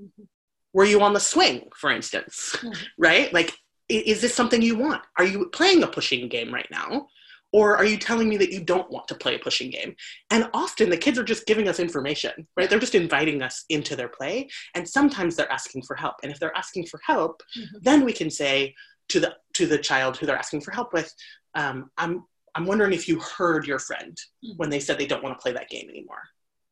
[0.00, 0.28] Mhm.
[0.72, 2.76] were you on the swing for instance Mhm.
[2.98, 3.32] right?
[3.32, 3.56] Like
[3.88, 5.02] is this something you want?
[5.18, 7.08] Are you playing a pushing game right now?
[7.52, 9.96] Or are you telling me that you don't want to play a pushing game?
[10.30, 12.70] And often the kids are just giving us information right?
[12.70, 14.48] They're just inviting us into their play.
[14.76, 16.14] And sometimes they're asking for help.
[16.22, 17.82] And if they're asking for help Mhm.
[17.82, 18.74] then we can say
[19.08, 21.12] to the to the child who they're asking for help with
[21.56, 24.56] um, i'm i'm wondering if you heard your friend Mhm.
[24.56, 26.22] when they said they don't want to play that game anymore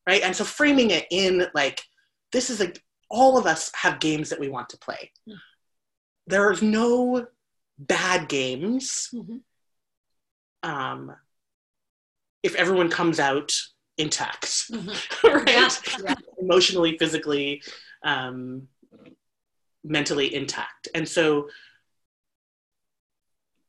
[0.09, 1.83] right and so framing it in like
[2.33, 2.73] this is a
[3.11, 5.39] all of us have games that we want to play Mhm.
[6.27, 7.27] there's no
[7.79, 9.41] bad games Mhm.
[10.63, 11.15] um,
[12.43, 13.53] if everyone comes out
[13.99, 14.95] intact Mhm.
[15.47, 16.15] right yeah.
[16.39, 17.63] emotionally physically
[18.03, 18.69] um,
[19.85, 21.49] mentally intact and so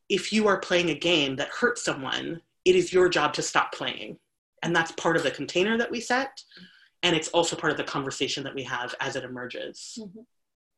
[0.07, 3.71] if you are playing a game that hurts someone it is your job to stop
[3.73, 4.17] playing
[4.63, 6.41] and that's part of the container that we set
[7.03, 10.25] and it's also part of the conversation that we have as it emerges Mhm.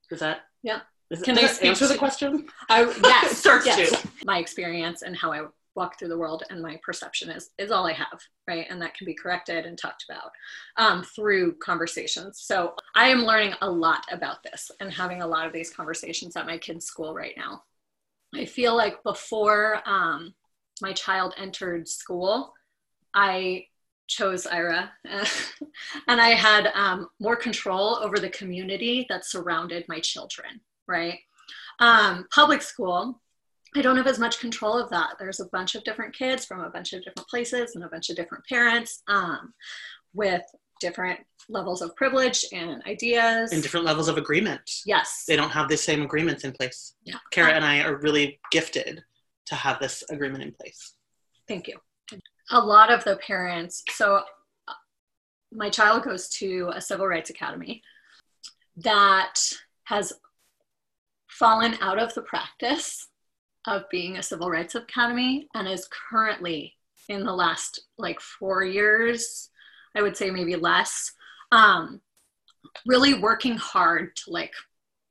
[0.10, 0.82] does that Yeah.
[1.10, 3.90] is, Can I answer the question I, yes, starts yes.
[3.92, 4.10] to.
[4.26, 7.88] My experience and how I walk through the world and my perception is is all
[7.88, 8.68] I have, right?
[8.70, 10.32] And that can be corrected and talked about
[10.78, 12.42] um, through conversations.
[12.42, 16.36] So I am learning a lot about this and having a lot of these conversations
[16.36, 17.64] at my kids' school right now.
[18.36, 20.34] I feel like before um,
[20.82, 22.54] my child entered school,
[23.14, 23.66] I
[24.12, 24.92] chose Ira
[26.08, 31.20] and I had um, more control over the community that surrounded my children, right?
[31.80, 33.22] Um, public school,
[33.76, 35.12] I don't have as much control of that.
[35.18, 38.10] There's a bunch of different kids from a bunch of different places and a bunch
[38.10, 39.54] of different parents um,
[40.14, 40.44] with
[40.82, 43.54] different levels of privilege and ideas.
[43.54, 45.26] and different levels of agreement yes.
[45.28, 47.20] they don't have the same agreements in place Yeah.
[47.30, 49.04] cara and i are really gifted
[49.46, 50.96] to have this agreement in place
[51.48, 51.78] Thank you.
[52.50, 54.24] A lot of the parents, so
[55.52, 57.82] my child goes to a civil rights academy
[58.78, 59.36] that
[59.84, 60.14] has
[61.28, 63.08] fallen out of the practice
[63.68, 66.74] of being a civil rights academy and is currently
[67.10, 69.50] in the last like four years
[69.96, 71.12] i would say maybe less
[71.52, 72.00] um,
[72.86, 74.54] really working hard to like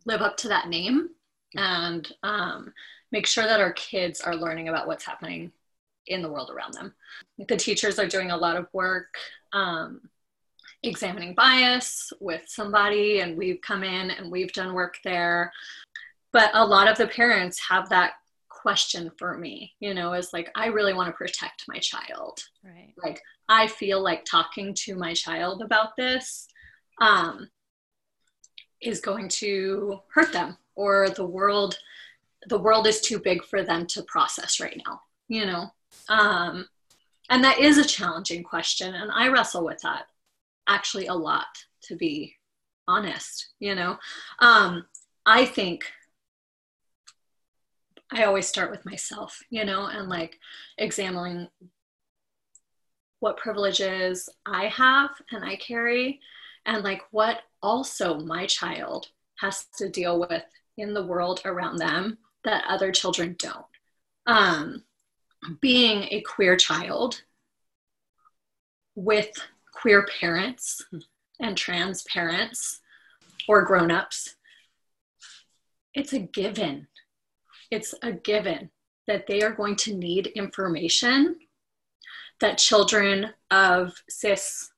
[0.06, 1.10] live up to that name
[1.56, 2.72] and um,
[3.12, 5.52] make sure that our kids are learning about what's happening
[6.10, 6.94] in the world around them.
[7.48, 9.14] The teachers are doing a lot of work
[9.52, 10.02] um,
[10.82, 15.52] examining bias with somebody, and we've come in and we've done work there.
[16.32, 18.12] But a lot of the parents have that
[18.48, 22.44] question for me, you know, is like, I really want to protect my child.
[22.64, 22.92] Right.
[23.02, 26.46] Like, I feel like talking to my child about this
[27.00, 27.48] um,
[28.80, 31.76] is going to hurt them, or the world
[32.48, 35.70] the world is too big for them to process right now you know
[36.10, 36.66] um,
[37.30, 40.06] and that is a challenging question and i wrestle with that
[40.68, 41.46] actually a lot
[41.82, 42.34] to be
[42.86, 43.96] honest you know
[44.40, 44.84] um,
[45.24, 45.84] i think
[48.12, 50.38] i always start with myself you know and like
[50.76, 51.48] examining
[53.20, 56.20] what privileges i have and i carry
[56.66, 59.08] and like what also my child
[59.40, 60.44] has to deal with
[60.76, 63.64] in the world around them that other children don't.
[64.26, 64.84] Um,
[65.60, 67.22] being a queer child
[68.94, 69.30] with
[69.72, 70.84] queer parents
[71.40, 72.80] and trans parents
[73.48, 74.36] or grown-ups
[75.94, 76.86] it's a given
[77.70, 78.70] it's a given
[79.06, 81.36] that they are going to need information
[82.40, 84.70] that children of cis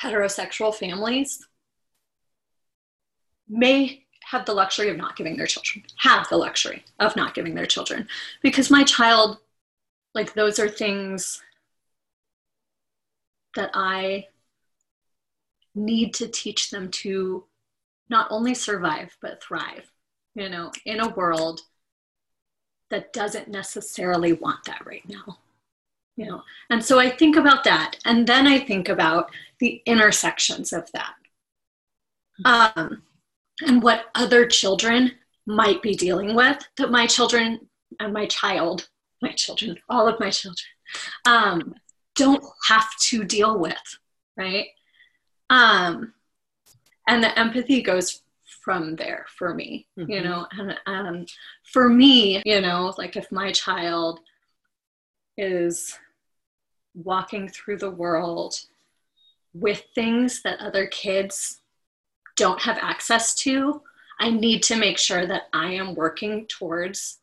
[0.00, 1.46] heterosexual families
[3.48, 7.54] may have the luxury of not giving their children, have the luxury of not giving
[7.54, 8.08] their children.
[8.42, 9.38] Because my child,
[10.14, 11.42] like, those are things
[13.56, 14.28] that I
[15.74, 17.44] need to teach them to
[18.08, 19.90] not only survive, but thrive,
[20.34, 21.62] you know, in a world
[22.90, 25.38] that doesn't necessarily want that right now.
[26.16, 30.72] You know, and so I think about that, and then I think about the intersections
[30.72, 31.14] of that.
[32.44, 33.02] Um,
[33.66, 35.12] and what other children
[35.46, 38.88] might be dealing with that my children and my child,
[39.24, 40.66] my children, all of my children,
[41.26, 41.74] um,
[42.14, 43.98] don't have to deal with,
[44.36, 44.68] right?
[45.50, 46.14] Um,
[47.08, 48.22] and the empathy goes
[48.62, 50.10] from there for me, mm-hmm.
[50.10, 51.26] you know, and um,
[51.64, 54.20] for me, you know, like if my child
[55.36, 55.98] is
[56.94, 58.54] walking through the world
[59.52, 61.60] with things that other kids
[62.36, 63.82] don't have access to,
[64.18, 67.18] I need to make sure that I am working towards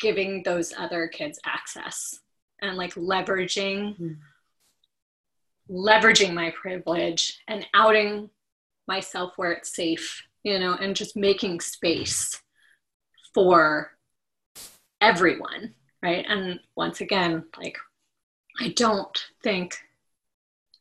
[0.00, 2.20] giving those other kids access
[2.62, 4.16] and like leveraging mm.
[5.70, 8.30] leveraging my privilege and outing
[8.86, 12.42] myself where it's safe, you know, and just making space
[13.32, 13.90] for
[15.00, 16.24] everyone, right?
[16.28, 17.76] And once again, like
[18.60, 19.76] I don't think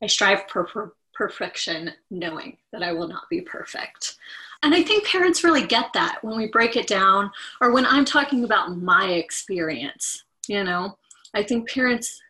[0.01, 4.17] I strive for, for perfection, knowing that I will not be perfect.
[4.63, 8.05] And I think parents really get that when we break it down or when I'm
[8.05, 10.97] talking about my experience, you know,
[11.33, 12.21] I think parents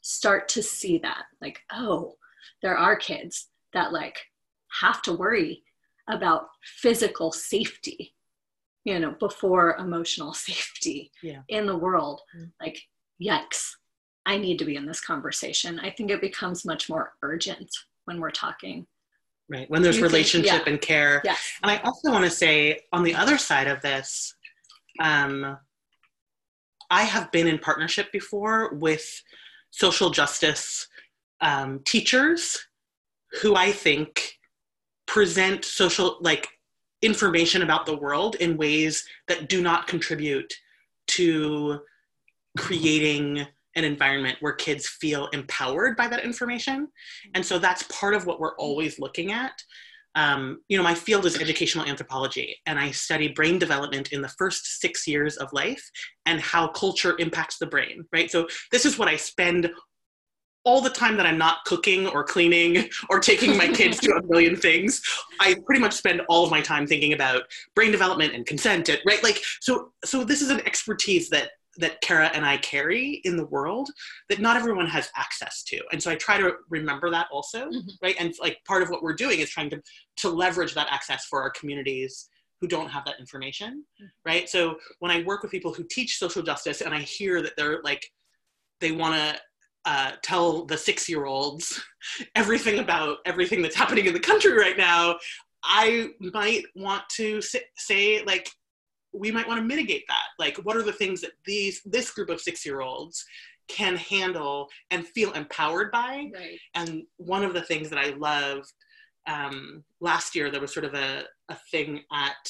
[0.00, 2.14] start to see that like, oh,
[2.62, 4.16] there are kids that like
[4.80, 5.64] have to worry
[6.08, 8.14] about physical safety,
[8.84, 11.40] you know, before emotional safety yeah.
[11.48, 12.20] in the world.
[12.36, 12.44] Mm-hmm.
[12.60, 12.80] Like,
[13.20, 13.72] yikes,
[14.24, 15.80] I need to be in this conversation.
[15.80, 17.74] I think it becomes much more urgent
[18.04, 18.86] when we're talking
[19.48, 20.72] right when there's relationship think, yeah.
[20.72, 21.38] and care yes.
[21.62, 24.34] and i also want to say on the other side of this
[25.00, 25.56] um,
[26.90, 29.22] i have been in partnership before with
[29.70, 30.88] social justice
[31.40, 32.58] um, teachers
[33.40, 34.38] who i think
[35.06, 36.48] present social like
[37.02, 40.52] information about the world in ways that do not contribute
[41.06, 41.80] to
[42.56, 43.46] creating
[43.76, 46.88] an environment where kids feel empowered by that information.
[47.34, 49.52] And so that's part of what we're always looking at.
[50.16, 54.30] Um, you know, my field is educational anthropology, and I study brain development in the
[54.30, 55.90] first six years of life
[56.24, 58.30] and how culture impacts the brain, right?
[58.30, 59.70] So this is what I spend
[60.66, 64.22] all the time that I'm not cooking or cleaning or taking my kids to a
[64.28, 65.00] million things,
[65.38, 67.42] I pretty much spend all of my time thinking about
[67.74, 69.22] brain development and consent, right?
[69.22, 73.46] Like, so, so this is an expertise that that Cara and I carry in the
[73.46, 73.90] world
[74.28, 75.80] that not everyone has access to.
[75.92, 77.88] And so I try to remember that also, mm-hmm.
[78.02, 78.16] right?
[78.18, 79.82] And like part of what we're doing is trying to
[80.18, 82.28] to leverage that access for our communities
[82.60, 84.06] who don't have that information, mm-hmm.
[84.24, 84.48] right?
[84.48, 87.82] So when I work with people who teach social justice and I hear that they're
[87.82, 88.10] like
[88.80, 89.40] they want to
[89.86, 91.80] uh, tell the six year olds
[92.34, 95.16] everything about everything that's happening in the country right now,
[95.62, 97.40] I might want to
[97.76, 98.50] say, like,
[99.16, 100.26] we might want to mitigate that.
[100.38, 103.24] Like, what are the things that these this group of six year olds
[103.68, 106.30] can handle and feel empowered by?
[106.34, 106.58] Right.
[106.74, 108.72] And one of the things that I loved
[109.26, 112.48] um, last year, there was sort of a, a thing at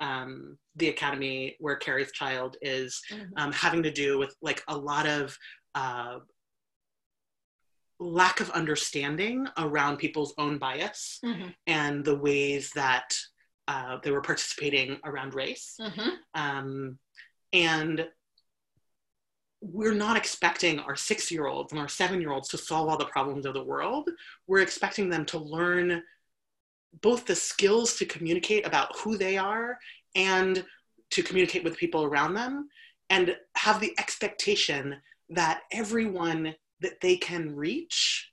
[0.00, 3.30] um, the academy where Carrie's child is Mhm.
[3.36, 5.36] um, having to do with like a lot of
[5.74, 6.18] uh,
[8.00, 11.54] lack of understanding around people's own bias Mhm.
[11.66, 13.16] and the ways that
[13.68, 15.76] uh, they were participating around race.
[15.78, 16.16] Mhm.
[16.34, 16.98] Um,
[17.52, 18.08] and
[19.60, 22.96] we're not expecting our six year olds and our seven year olds to solve all
[22.96, 24.08] the problems of the world.
[24.46, 26.02] We're expecting them to learn
[27.02, 29.78] both the skills to communicate about who they are
[30.14, 30.64] and
[31.10, 32.70] to communicate with people around them
[33.10, 34.96] and have the expectation
[35.28, 38.30] that everyone that they can reach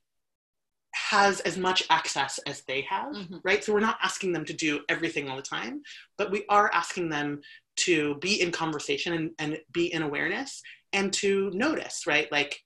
[1.12, 3.40] has as much access as they have, Mhm.
[3.44, 3.64] right?
[3.64, 5.84] So we're not asking them to do everything all the time,
[6.18, 7.42] but we are asking them
[7.88, 12.32] to be in conversation and, and be in awareness and to notice, right?
[12.32, 12.64] Like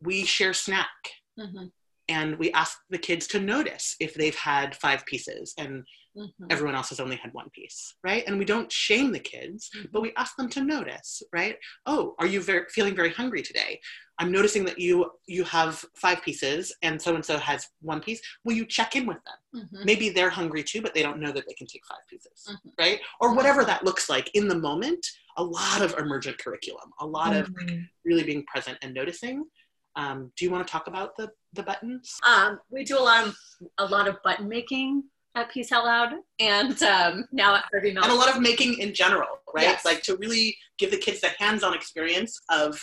[0.00, 0.90] we share snack
[1.38, 1.70] Mhm.
[2.10, 5.86] And we ask the kids to notice if they've had five pieces and
[6.16, 6.50] Mhm.
[6.50, 8.24] everyone else has only had one piece, right?
[8.26, 11.56] And we don't shame the kids, but we ask them to notice, right?
[11.86, 13.80] Oh, are you very, feeling very hungry today?
[14.18, 14.94] I'm noticing that you
[15.36, 18.20] you have five pieces and so and so has one piece.
[18.44, 19.40] Will you check in with them?
[19.62, 19.84] Mhm.
[19.84, 22.72] Maybe they're hungry too, but they don't know that they can take five pieces, Mhm.
[22.82, 23.00] right?
[23.20, 25.06] Or whatever that looks like in the moment.
[25.36, 27.88] A lot of emergent curriculum, a lot of Mhm.
[28.04, 29.48] really being present and noticing.
[29.96, 32.16] Um, do you want to talk about the the buttons?
[32.26, 33.36] Um, we do a lot of
[33.78, 35.04] a lot of button making
[35.36, 38.04] at Peace Out Loud, and um, now at Harvey Milk.
[38.04, 39.62] and a lot of making in general, right?
[39.64, 39.84] Yes.
[39.84, 42.80] Like to really give the kids the hands-on experience of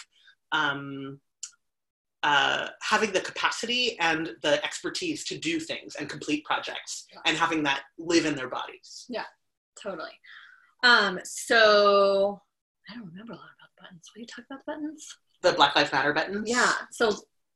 [0.54, 1.20] um,
[2.24, 7.20] uh, having the capacity and the expertise to do things and complete projects, Yeah.
[7.26, 9.06] and having that live in their bodies.
[9.10, 9.26] Yeah,
[9.82, 10.12] totally.
[10.84, 12.42] Um, so
[12.90, 14.10] I don't remember a lot about buttons.
[14.16, 15.18] Will you talk about the buttons?
[15.42, 16.50] The Black Lives Matter buttons.
[16.50, 16.72] Yeah.
[16.92, 17.12] So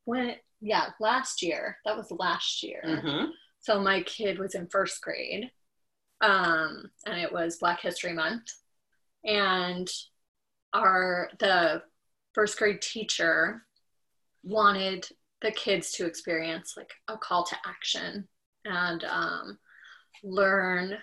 [0.06, 2.82] when yeah, last year that was last year.
[2.86, 3.32] Mhm.
[3.60, 5.52] So my kid was in first grade,
[6.22, 8.54] um, and it was Black History Month,
[9.24, 9.90] and
[10.74, 11.84] our the
[12.34, 13.66] first grade teacher
[14.44, 15.08] wanted
[15.42, 18.28] the kids to experience like a call to action
[18.64, 19.60] and um,
[20.24, 20.98] learn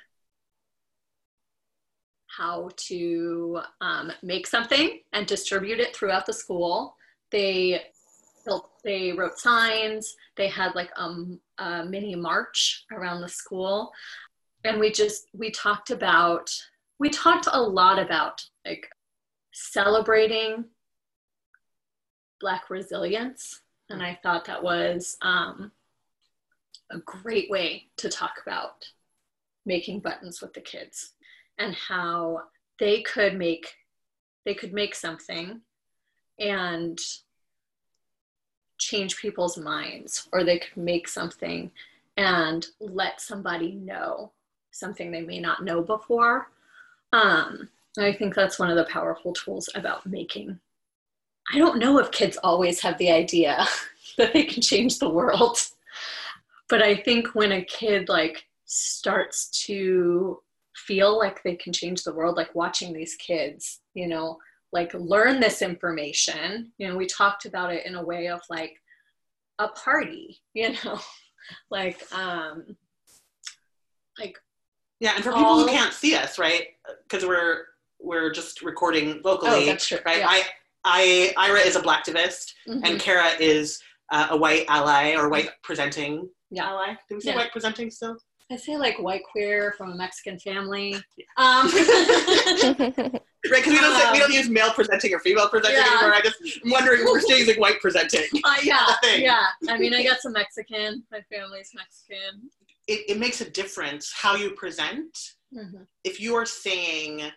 [2.28, 6.96] how to um, make something and distribute it throughout the school.
[7.30, 7.82] They
[8.88, 10.16] they wrote signs.
[10.38, 13.92] They had like a mini march around the school,
[14.64, 16.50] and we just we talked about
[16.98, 18.88] we talked a lot about like
[19.52, 20.64] celebrating
[22.40, 23.60] Black resilience,
[23.90, 25.70] and I thought that was um,
[26.90, 28.86] a great way to talk about
[29.66, 31.12] making buttons with the kids
[31.58, 32.40] and how
[32.78, 33.66] they could make
[34.46, 35.60] they could make something.
[36.38, 36.98] And
[38.78, 41.70] change people's minds or they could make something
[42.16, 44.32] and let somebody know
[44.70, 46.50] something they may not know before.
[47.12, 47.68] Um,
[47.98, 50.58] i think that's one of the powerful tools about making.
[51.52, 53.66] I don't know if kids always have the idea
[54.18, 55.58] that they can change the world
[56.68, 60.40] but i think when a kid like starts to
[60.76, 64.38] feel like they can change the world like watching these kids you know
[64.72, 68.74] like learn this information you know we talked about it in a way of like
[69.58, 70.98] a party you know
[71.70, 72.76] like um
[74.18, 74.36] like
[75.00, 76.66] Yeah, and for people who can't see us, right?
[77.04, 77.66] Because we're
[78.00, 80.18] we're just recording vocally, oh that's true right?
[80.18, 80.26] yeah.
[80.28, 80.42] I
[80.84, 82.80] I Ira is a blacktivist, Mhm.
[82.84, 83.80] and Cara is
[84.12, 86.68] uh, a white ally or white presenting Yeah.
[86.70, 86.94] ally.
[87.08, 87.36] Do we say Yeah.
[87.36, 88.18] white presenting still?
[88.50, 90.94] I say like white queer from a mexican family
[91.36, 91.70] um
[93.50, 95.92] Right, because we don't say, we don't Um, use male presenting or female presenting Yeah.
[95.92, 96.12] anymore.
[96.12, 98.24] I just I'm wondering we're still using white presenting.
[98.44, 99.22] uh, yeah thing.
[99.22, 102.50] yeah i mean i got some mexican my family's mexican
[102.88, 105.16] It, it makes a difference how you present.
[105.54, 105.86] Mhm.
[106.04, 107.30] If you are saying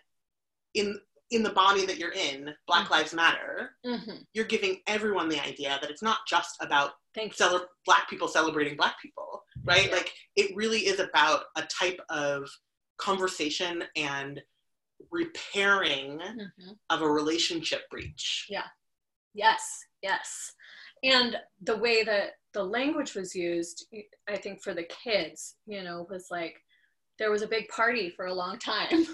[0.74, 0.98] in
[1.32, 2.90] in the body that you're in, Black Mhm.
[2.90, 4.26] Lives Matter, Mhm.
[4.34, 6.94] you're giving everyone the idea that it's not just about
[7.32, 9.86] cele- black people celebrating black people, right?
[9.88, 9.96] Yeah.
[9.96, 12.48] Like it really is about a type of
[12.98, 14.42] conversation and
[15.10, 16.78] repairing Mhm.
[16.90, 18.46] of a relationship breach.
[18.48, 18.68] Yeah.
[19.34, 20.54] Yes, yes.
[21.02, 23.86] And the way that the language was used,
[24.28, 26.62] I think for the kids, you know, was like
[27.18, 29.06] there was a big party for a long time.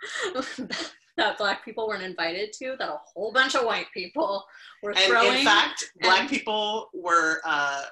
[1.16, 4.44] that black people weren't invited to that a whole bunch of white people
[4.82, 5.38] were And throwing.
[5.38, 7.84] in fact, black people were uh,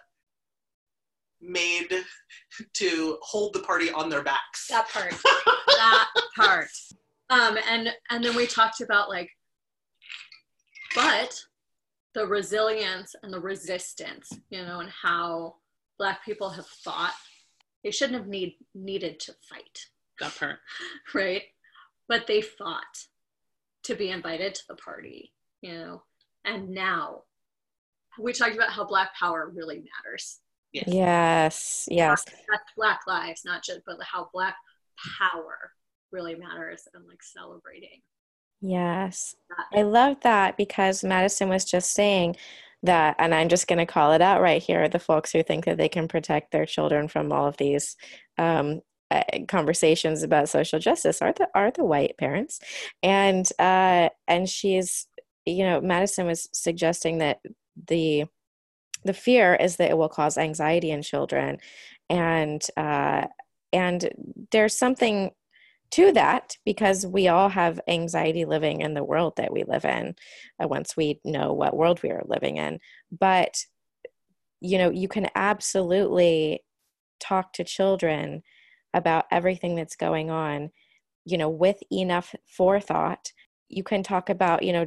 [1.41, 1.89] made
[2.75, 4.67] to hold the party on their backs.
[4.69, 5.11] that part.
[5.67, 6.69] that part.
[7.31, 9.31] Um, and and then we talked about like,
[10.95, 11.43] but
[12.15, 15.57] the resilience and the resistance, you know, and how
[15.99, 17.15] black people have fought.
[17.83, 19.87] They shouldn't have need needed to fight,
[20.21, 20.59] that part.
[21.15, 21.43] right?
[22.09, 23.07] But they fought
[23.85, 26.03] to be invited to the party, you know.
[26.45, 27.23] And now
[28.19, 30.41] we talked about how black power really matters.
[30.73, 30.85] Yes.
[30.89, 32.25] Yes, yes.
[32.51, 34.57] That's black lives, not just but how black
[35.19, 35.73] power
[36.13, 38.01] really matters and like celebrating
[38.61, 39.35] Yes.
[39.51, 39.79] that.
[39.79, 42.37] I love that because Madison was just saying
[42.83, 45.65] that, and I'm just going to call it out right here the folks who think
[45.67, 47.97] that they can protect their children from all of these
[48.39, 48.81] um,
[49.15, 52.61] uh, conversations about social justice are the are the white parents,
[53.03, 55.07] and uh, and she's
[55.47, 57.41] you know Madison was suggesting that
[57.89, 58.25] the
[59.05, 61.59] the fear is that it will cause anxiety in children,
[62.11, 63.27] and uh,
[63.73, 64.11] and
[64.51, 65.31] there's something
[65.91, 70.15] to that because we all have anxiety living in the world that we live in
[70.61, 72.81] uh, once we know what world we are living in.
[73.13, 73.65] But
[74.61, 76.65] you know you can absolutely
[77.21, 78.43] talk to children
[78.95, 80.71] about everything that's going on
[81.25, 83.33] you know with enough forethought
[83.69, 84.87] you can talk about you know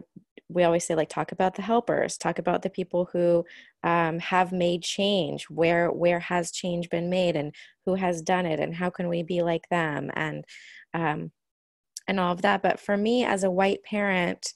[0.49, 3.43] we always say like talk about the helpers talk about the people who
[3.83, 7.53] um, have made change where where has change been made and
[7.85, 10.45] who has done it and how can we be like them and
[10.93, 11.31] um,
[12.07, 12.63] and all of that.
[12.63, 14.53] But for me, as a white parent,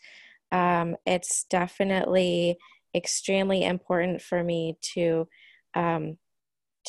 [0.52, 2.58] um, it's definitely
[2.96, 5.28] extremely important for me to
[5.76, 6.18] um,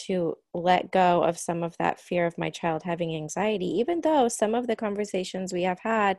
[0.07, 4.29] to let go of some of that fear of my child having anxiety, even though
[4.29, 6.19] some of the conversations we have had,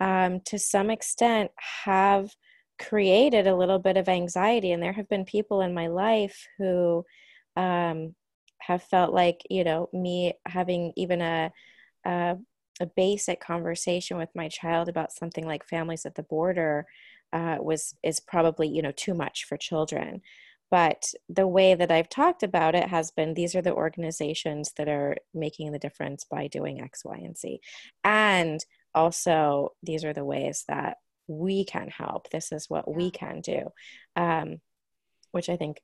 [0.00, 1.50] um, to some extent,
[1.84, 2.30] have
[2.78, 4.72] created a little bit of anxiety.
[4.72, 7.04] And there have been people in my life who
[7.56, 8.14] um,
[8.58, 11.52] have felt like, you know, me having even a,
[12.04, 12.36] a
[12.80, 16.86] a basic conversation with my child about something like families at the border
[17.32, 20.20] uh, was is probably you know too much for children
[20.74, 24.88] but the way that i've talked about it has been these are the organizations that
[24.88, 27.60] are making the difference by doing x y and z.
[28.02, 28.58] And
[29.00, 30.96] also these are the ways that
[31.28, 32.22] we can help.
[32.30, 33.60] This is what we can do
[34.16, 34.48] um,
[35.30, 35.74] which i think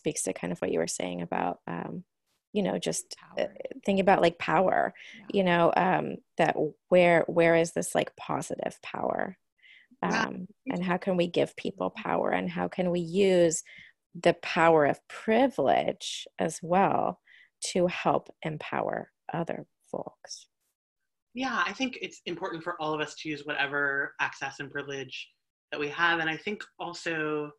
[0.00, 1.92] speaks to kind of what you were saying about um,
[2.52, 3.04] you know just
[3.38, 3.54] uh, Power.
[3.86, 5.26] think about like power Yeah.
[5.36, 6.04] you know um
[6.40, 6.56] that
[6.88, 9.36] where where is this like positive power
[10.02, 13.62] um and how can we give people power and how can we use
[14.14, 17.20] the power of privilege as well
[17.62, 20.46] to help empower other folks
[21.34, 25.28] Yeah, I think it's important for all of us to use whatever access and privilege
[25.70, 26.18] that we have.
[26.18, 27.52] And I think also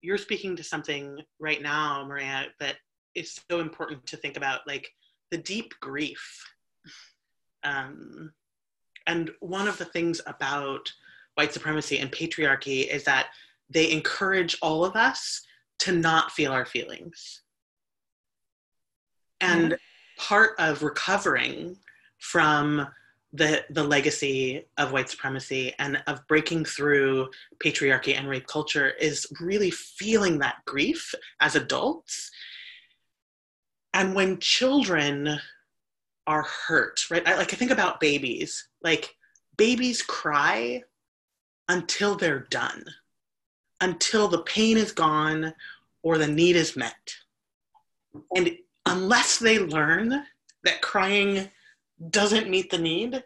[0.00, 2.76] you're speaking to something right now, Maria, that
[3.14, 4.88] is so important to think about, like
[5.30, 6.44] the deep grief.
[7.62, 8.32] Um,
[9.06, 10.92] and one of the things about
[11.34, 13.28] white supremacy and patriarchy is that
[13.70, 15.40] they encourage all of us
[15.82, 17.42] to not feel our feelings.
[19.40, 19.76] And
[20.16, 21.76] part of recovering
[22.18, 22.86] from
[23.32, 27.28] the the legacy of white supremacy and of breaking through
[27.64, 32.30] patriarchy and rape culture is really feeling that grief as adults.
[33.92, 35.40] And when children
[36.28, 37.26] are hurt right?
[37.26, 38.68] I, like i think about babies.
[38.84, 39.16] Like
[39.56, 40.84] babies cry
[41.68, 42.84] until they're done
[43.82, 45.52] until the pain is gone
[46.02, 47.16] or the need is met
[48.36, 48.56] and
[48.86, 50.24] unless they learn
[50.64, 51.50] that crying
[52.10, 53.22] doesn't meet the need,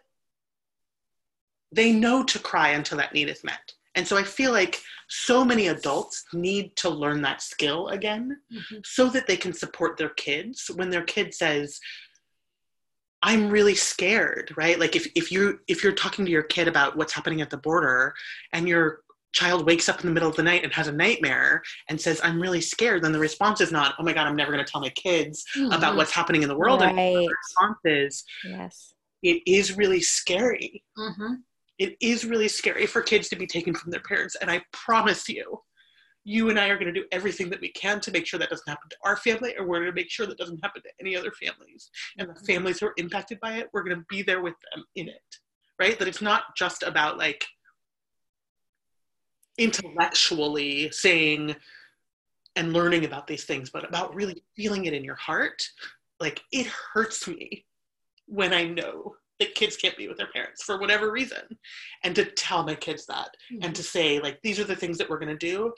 [1.71, 3.73] they know to cry until that need is met.
[3.95, 8.85] And so I feel like so many adults need to learn that skill again Mhm.
[8.85, 11.79] so that they can support their kids when their kid says,
[13.23, 14.79] I'm really scared, right?
[14.79, 17.57] Like if, if you if you're talking to your kid about what's happening at the
[17.57, 18.13] border
[18.53, 19.01] and your
[19.33, 22.19] child wakes up in the middle of the night and has a nightmare and says,
[22.23, 24.81] I'm really scared, then the response is not, oh my God, I'm never gonna tell
[24.81, 25.97] my kids about Mhm.
[25.97, 26.81] what's happening in the world.
[26.81, 30.83] And the response is, yes it is really scary.
[30.97, 31.37] Mhm.
[31.79, 34.35] It is really scary for kids to be taken from their parents.
[34.35, 35.63] And I promise you,
[36.23, 38.49] you and I are going to do everything that we can to make sure that
[38.51, 40.89] doesn't happen to our family, or we're going to make sure that doesn't happen to
[40.99, 41.89] any other families.
[42.19, 44.85] And the families who are impacted by it, we're going to be there with them
[44.95, 45.37] in it,
[45.79, 45.97] right?
[45.97, 47.43] That it's not just about like
[49.57, 51.55] intellectually saying
[52.55, 55.67] and learning about these things, but about really feeling it in your heart.
[56.19, 57.65] Like it hurts me
[58.25, 61.57] when I know that kids can't be with their parents for whatever reason
[62.03, 63.63] and to tell my kids that mm-hmm.
[63.63, 65.73] and to say like these are the things that we're going to do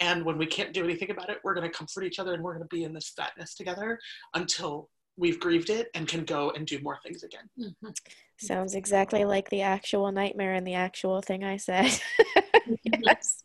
[0.00, 2.42] and when we can't do anything about it we're going to comfort each other and
[2.42, 3.98] we're going to be in this sadness together
[4.34, 7.90] until we've grieved it and can go and do more things again mm-hmm.
[8.38, 11.90] sounds exactly like the actual nightmare and the actual thing i said
[13.02, 13.42] yes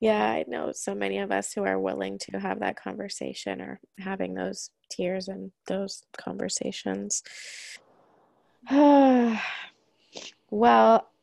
[0.00, 3.80] yeah i know so many of us who are willing to have that conversation or
[3.98, 7.22] having those tears and those conversations
[8.70, 9.40] well,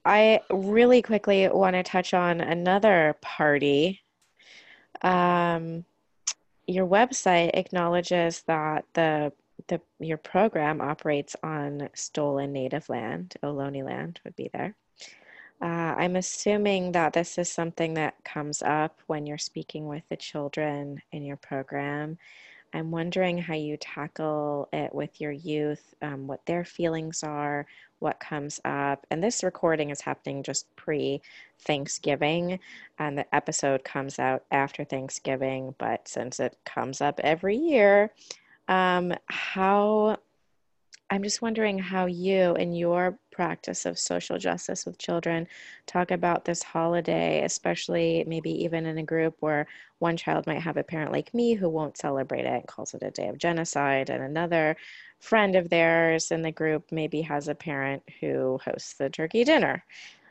[0.05, 4.01] I really quickly want to touch on another party.
[5.01, 5.85] Um,
[6.67, 9.31] your website acknowledges that the
[9.67, 13.35] the your program operates on stolen native land.
[13.43, 14.75] Ohlone land would be there.
[15.61, 20.15] Uh, I'm assuming that this is something that comes up when you're speaking with the
[20.15, 22.17] children in your program
[22.73, 27.65] I'm wondering how you tackle it with your youth, um, what their feelings are,
[27.99, 29.05] what comes up.
[29.09, 31.21] And this recording is happening just pre
[31.61, 32.59] Thanksgiving,
[32.99, 35.73] and the episode comes out after Thanksgiving.
[35.77, 38.11] But since it comes up every year,
[38.67, 40.19] um, how
[41.09, 45.47] I'm just wondering how you, in your practice of social justice with children,
[45.85, 49.65] talk about this holiday, especially maybe even in a group where
[49.99, 53.01] one child might have a parent like me who won't celebrate it and calls it
[53.01, 54.75] a day of genocide, and another
[55.21, 59.85] friend of theirs in the group maybe has a parent who hosts the turkey dinner.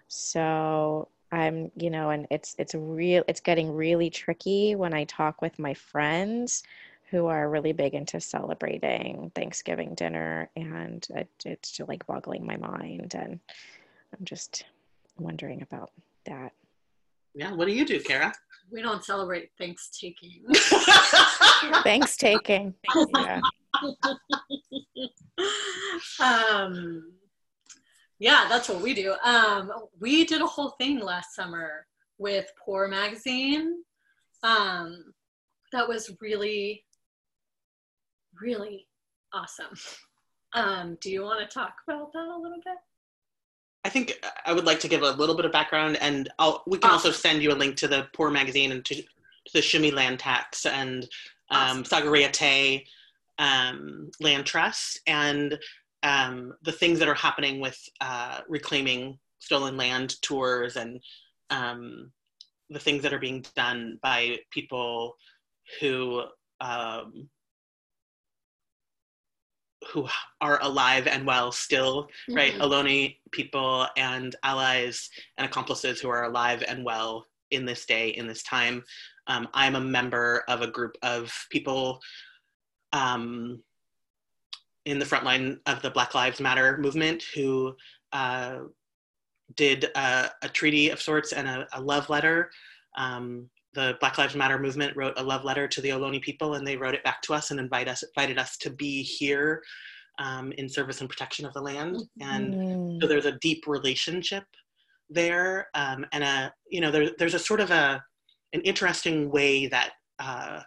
[0.09, 5.41] So I'm, you know, and it's it's real it's getting really tricky when I talk
[5.41, 6.63] with my friends
[7.11, 12.57] who are really big into celebrating Thanksgiving dinner, and it, it's just like boggling my
[12.57, 13.15] mind.
[13.15, 13.41] And
[14.13, 14.65] I'm just
[15.19, 15.91] wondering about
[16.27, 16.53] that.
[17.35, 18.33] Yeah, what do you do, Cara?
[18.71, 20.45] We don't celebrate Thanksgiving.
[21.83, 22.75] Thanks taking.
[23.15, 23.41] Yeah.
[26.21, 27.13] um,
[28.19, 29.15] yeah, that's what we do.
[29.25, 31.87] Um, we did a whole thing last summer
[32.19, 33.83] with Poor Magazine.
[34.43, 35.13] Um,
[35.73, 36.85] that was really
[38.41, 38.87] really
[39.33, 39.77] awesome.
[40.55, 42.77] Um, do you want to talk about that a little bit?
[43.85, 44.15] I think
[44.45, 47.09] I would like to give a little bit of background, and I'll, we can awesome.
[47.09, 50.19] also send you a link to the Poor Magazine and to, to the Shuumi Land
[50.19, 51.05] Tax and
[51.51, 52.81] um, awesome.
[53.39, 55.59] Um, Land Trust and
[56.03, 61.01] um, the things that are happening with uh, reclaiming stolen land tours and
[61.51, 62.11] um,
[62.71, 65.17] the things that are being done by people
[65.81, 66.25] who
[66.61, 67.29] um,
[69.93, 70.09] who
[70.41, 72.35] are alive and well still, mm-hmm.
[72.35, 72.55] right?
[72.55, 78.27] Ohlone people and allies and accomplices who are alive and well in this day, in
[78.27, 78.85] this time.
[79.27, 82.01] Um, I'm a member of a group of people
[82.93, 83.63] um,
[84.85, 87.77] in the front line of the Black Lives Matter movement who
[88.13, 88.61] uh,
[89.55, 92.51] did a, a, treaty of sorts and a, a love letter
[92.97, 96.67] um, the Black Lives Matter movement wrote a love letter to the Ohlone people, and
[96.67, 99.63] they wrote it back to us and invite us, invited us to be here
[100.19, 101.95] um, in service and protection of the land.
[101.95, 102.29] Mm-hmm.
[102.29, 104.43] And so there's a deep relationship
[105.09, 108.03] there, um, and a you know there, there's a sort of a
[108.53, 110.61] an interesting way that uh,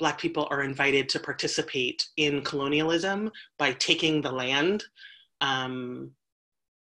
[0.00, 4.82] Black people are invited to participate in colonialism by taking the land.
[5.40, 6.10] Um,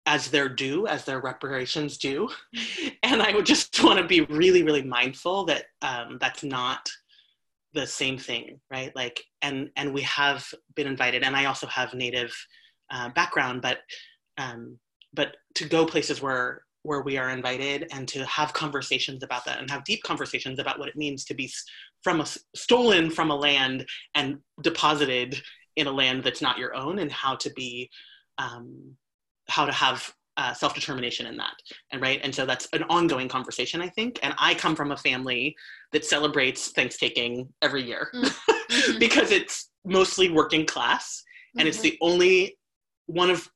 [0.05, 2.29] as their due, as their reparations due.
[3.03, 6.89] And I would just want to be really, really mindful that um, that's not
[7.73, 8.95] the same thing, right?
[8.95, 10.45] Like, and and we have
[10.75, 12.33] been invited, and I also have Native
[12.89, 13.79] uh, background, but
[14.37, 14.79] um,
[15.13, 19.59] but to go places where where we are invited and to have conversations about that
[19.59, 21.51] and have deep conversations about what it means to be
[22.03, 23.83] from a stolen from a land
[24.13, 25.41] and deposited
[25.77, 27.89] in a land that's not your own and how to be
[28.37, 28.95] um,
[29.47, 31.53] how to have uh, self-determination in that
[31.91, 34.97] and right and so that's an ongoing conversation i think and i come from a
[34.97, 35.55] family
[35.93, 38.99] that celebrates thanksgiving every year mm-hmm.
[38.99, 41.23] because it's mostly working class
[41.53, 41.67] and mm-hmm.
[41.69, 42.57] it's the only
[43.05, 43.49] one of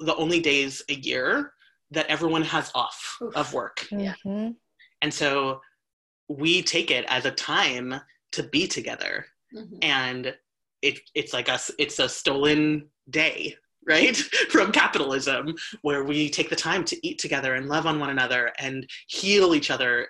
[0.00, 1.52] the only days a year
[1.92, 3.36] that everyone has off Oof.
[3.36, 4.50] of work mm-hmm.
[5.00, 5.60] and so
[6.28, 7.94] we take it as a time
[8.32, 9.76] to be together mm-hmm.
[9.82, 10.34] and
[10.82, 13.54] it, it's like us it's a stolen day
[13.86, 14.16] right?
[14.50, 18.52] From capitalism where we take the time to eat together and love on one another
[18.58, 20.08] and heal each other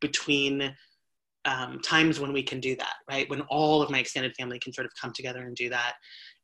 [0.00, 0.74] between
[1.44, 3.28] um, times when we can do that right?
[3.30, 5.94] When all of my extended family can sort of come together and do that.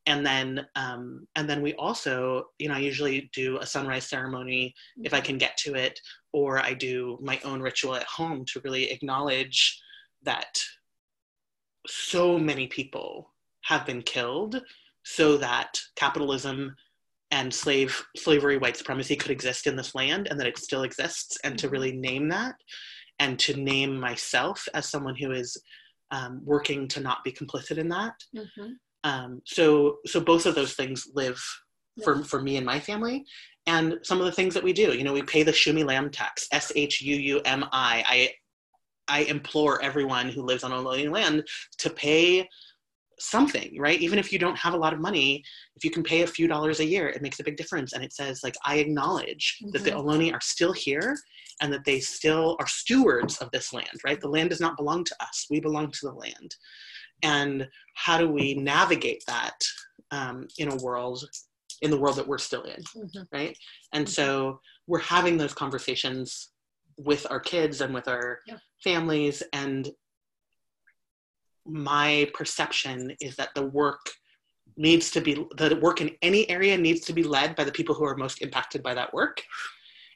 [0.07, 4.75] And then um, and then we also you know i usually do a sunrise ceremony
[5.05, 6.01] if i can get to it
[6.33, 9.81] or i do my own ritual at home to really acknowledge
[10.25, 10.59] that
[11.87, 13.31] so many people
[13.63, 14.61] have been killed
[15.05, 16.75] so that capitalism
[17.31, 21.39] and slave slavery white supremacy could exist in this land and that it still exists
[21.43, 22.55] and to really name that
[23.19, 25.57] and to name myself as someone who is
[26.11, 28.15] um, working to not be complicit in that.
[28.37, 28.73] Mm-hmm.
[29.05, 31.43] um, so so both of those things live
[32.05, 33.25] for, for me and my family.
[33.67, 36.13] And some of the things that we do you know we pay the Shuumi land
[36.13, 38.31] tax s-h-u-u-m-i i.
[39.09, 41.47] I implore everyone who lives on Ohlone land
[41.79, 42.49] to pay
[43.23, 45.43] something right even if you don't have a lot of money
[45.77, 48.03] if you can pay a few dollars a year it makes a big difference and
[48.03, 50.03] it says like i acknowledge that the Mhm.
[50.03, 51.17] Ohlone are still here
[51.61, 55.05] and that they still are stewards of this land right the land does not belong
[55.05, 56.57] to us we belong to the land
[57.23, 59.59] and how do we navigate that
[60.11, 61.25] um, in a world
[61.83, 63.27] in the world that we're still in Mhm.
[63.33, 63.57] right
[63.93, 64.11] and Mhm.
[64.11, 66.51] so we're having those conversations
[66.99, 68.59] with our kids and with our Yeah.
[68.83, 69.93] families and
[71.67, 74.01] my perception is that the work
[74.77, 77.95] needs to be the work in any area needs to be led by the people
[77.95, 79.43] who are most impacted by that work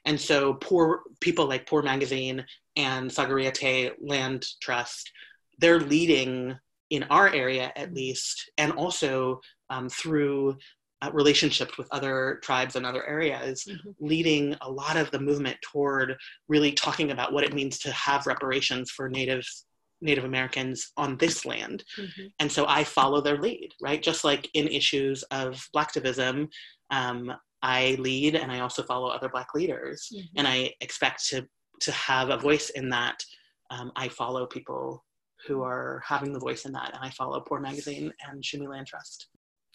[0.05, 2.43] and so poor people like poor magazine
[2.75, 5.11] and Sogorea Te' land trust
[5.59, 6.55] they're leading
[6.89, 9.39] in our area at least and also
[9.69, 10.57] um, through
[11.03, 13.95] uh, relationships with other tribes and other areas Mhm.
[13.99, 16.17] leading a lot of the movement toward
[16.47, 19.66] really talking about what it means to have reparations for natives
[20.01, 22.31] native americans on this land Mhm.
[22.39, 26.47] and so i follow their lead right just like in issues of blacktivism
[26.91, 30.29] um, i lead and i also follow other black leaders Mhm.
[30.37, 31.47] and i expect to
[31.81, 33.23] to have a voice in that
[33.71, 35.03] um, i follow people
[35.45, 38.87] who are having the voice in that and i follow poor magazine and Shuumi land
[38.87, 39.27] trust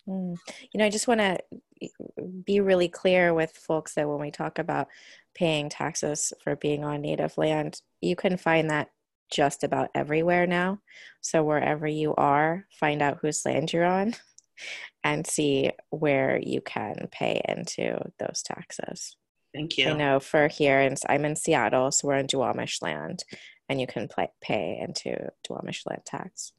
[0.08, 0.36] Mm.
[0.72, 1.38] You know, I just want to
[2.44, 4.88] be really clear with folks that when we talk about
[5.34, 8.90] paying taxes for being on native land, you can find that
[9.32, 10.78] just about everywhere now.
[11.20, 14.14] So wherever you are, find out whose land you're on
[15.04, 19.16] and see where you can pay into those taxes.
[19.54, 23.24] thank you I know for here, and I'm in Seattle, so we're on Duwamish land,
[23.68, 26.52] and you can pay pay into Duwamish land tax.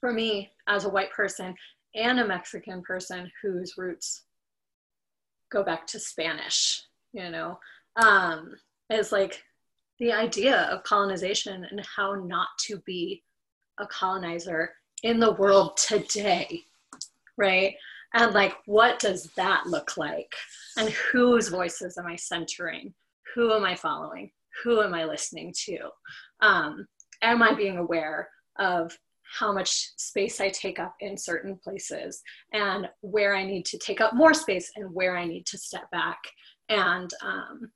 [0.00, 1.54] For me, as a white person
[1.94, 4.24] and a Mexican person whose roots
[5.50, 6.82] go back to Spanish,
[7.12, 7.58] you know,
[7.96, 8.54] um,
[8.90, 9.42] is like
[9.98, 13.22] the idea of colonization and how not to be
[13.78, 14.72] a colonizer
[15.02, 16.62] in the world today,
[17.36, 17.74] right?
[18.14, 20.32] And like, what does that look like?
[20.76, 22.94] And whose voices am I centering?
[23.34, 24.30] Who am I following?
[24.64, 25.78] Who am I listening to?
[26.40, 26.86] Um,
[27.22, 28.28] am I being aware
[28.58, 28.96] of
[29.38, 32.22] how much space I take up in certain places
[32.52, 35.90] and where I need to take up more space and where I need to step
[35.90, 36.18] back?
[36.70, 37.70] And um,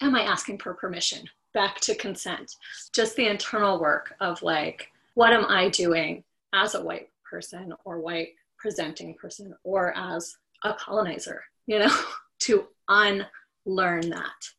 [0.00, 1.28] am I asking for permission?
[1.54, 2.54] Back to consent.
[2.94, 8.00] Just the internal work of like, what am I doing as a white person or
[8.00, 11.94] white presenting person or as a colonizer, you know,
[12.40, 14.50] to unlearn that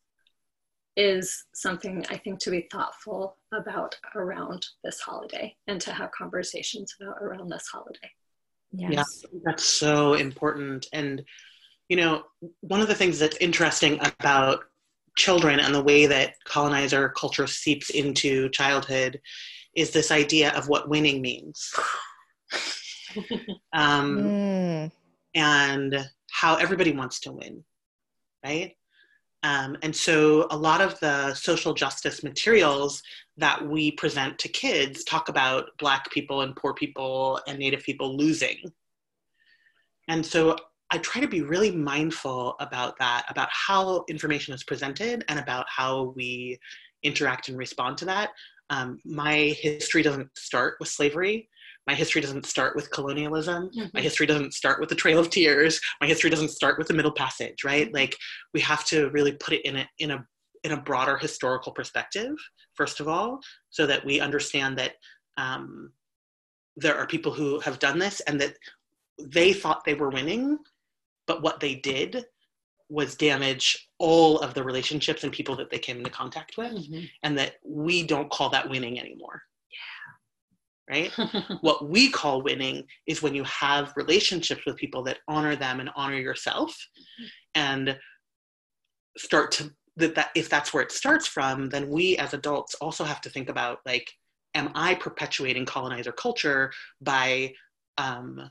[0.96, 6.96] is something I think to be thoughtful about around this holiday and to have conversations
[7.00, 8.10] about around this holiday.
[8.72, 9.24] Yes.
[9.32, 10.88] Yeah, that's so important.
[10.92, 11.24] And,
[11.88, 12.24] you know,
[12.62, 14.64] one of the things that's interesting about
[15.18, 19.20] children and the way that colonizer culture seeps into childhood
[19.76, 21.74] is this idea of what winning means.
[23.74, 24.92] um, Mm.
[25.36, 27.64] and how everybody wants to win,
[28.46, 28.76] right?
[29.44, 33.02] Um, and so a lot of the social justice materials
[33.38, 38.18] that we present to kids talk about Black people and poor people and Native people
[38.18, 38.58] losing.
[40.08, 40.58] And so
[40.92, 45.66] I try to be really mindful about that, about how information is presented and about
[45.70, 46.60] how we
[47.04, 48.30] interact and respond to that.
[48.70, 51.50] Um, my history doesn't start with slavery.
[51.88, 53.70] My history doesn't start with colonialism.
[53.94, 55.80] My history doesn't start with the Trail of Tears.
[56.02, 57.94] My history doesn't start with the Middle Passage, right?
[57.94, 58.18] Like
[58.54, 60.26] we have to really put it in a in a
[60.64, 62.36] in a broader historical perspective,
[62.76, 64.94] first of all, so that we understand that
[65.38, 65.94] um,
[66.76, 68.58] there are people who have done this and that
[69.20, 70.58] they thought they were winning,
[71.28, 72.26] but what they did
[72.90, 76.74] was damage all of the relationships and people that they came into contact with,
[77.24, 79.42] and that we don't call that winning anymore.
[80.90, 81.12] Right?
[81.62, 85.90] what we call winning is when you have relationships with people that honor them and
[85.98, 86.74] honor yourself
[87.56, 87.98] and
[89.18, 93.04] start to that, that if that's where it starts from then we as adults also
[93.04, 94.08] have to think about like
[94.54, 96.72] am i perpetuating colonizer culture
[97.02, 97.52] by
[97.98, 98.50] um,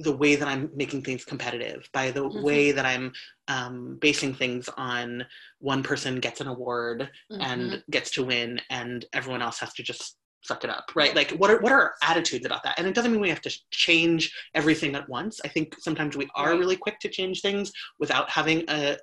[0.00, 2.42] the way that i'm making things competitive by the Mhm.
[2.42, 3.12] way that i'm
[3.48, 5.24] um, basing things on
[5.58, 10.16] one person gets an award and gets to win and everyone else has to just
[10.42, 11.14] suck it up, right?
[11.14, 12.78] Like what are what are our attitudes about that?
[12.78, 15.40] And it doesn't mean we have to change everything at once.
[15.44, 18.98] I think sometimes we are really quick to change things without having a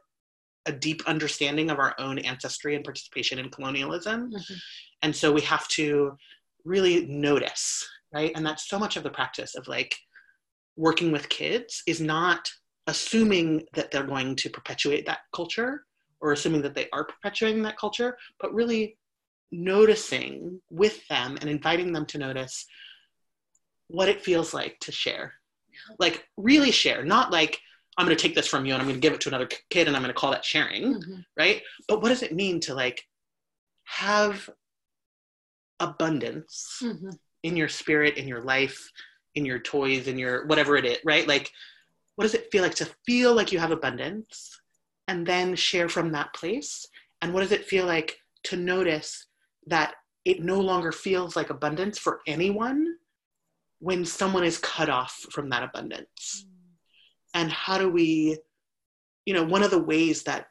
[0.68, 4.32] a deep understanding of our own ancestry and participation in colonialism.
[4.32, 4.58] Mhm.
[5.02, 6.16] And so we have to
[6.64, 8.32] really notice, right?
[8.36, 9.96] And that's so much of the practice of like
[10.76, 12.50] working with kids is not
[12.88, 15.86] assuming that they're going to perpetuate that culture
[16.20, 18.98] or assuming that they are perpetuating that culture, but really
[19.52, 22.66] noticing with them and inviting them to notice
[23.88, 25.34] what it feels like to share.
[26.00, 27.60] Like really share, not like
[27.98, 29.50] I'm going to take this from you and I'm going to give it to another
[29.70, 31.26] kid and I'm going to call that sharing, Mhm.
[31.38, 31.62] right?
[31.88, 33.06] But what does it mean to like
[33.84, 34.50] have
[35.80, 37.18] abundance Mhm.
[37.44, 38.90] in your spirit, in your life,
[39.36, 41.28] in your toys, in your whatever it is, right?
[41.28, 41.52] Like,
[42.16, 44.60] what does it feel like to feel like you have abundance
[45.08, 46.86] and then share from that place?
[47.22, 49.28] And what does it feel like to notice
[49.68, 52.96] that it no longer feels like abundance for anyone
[53.80, 56.46] when someone is cut off from that abundance?
[56.46, 56.52] Mm.
[57.34, 58.38] And how do we,
[59.26, 60.48] you know, one of the ways that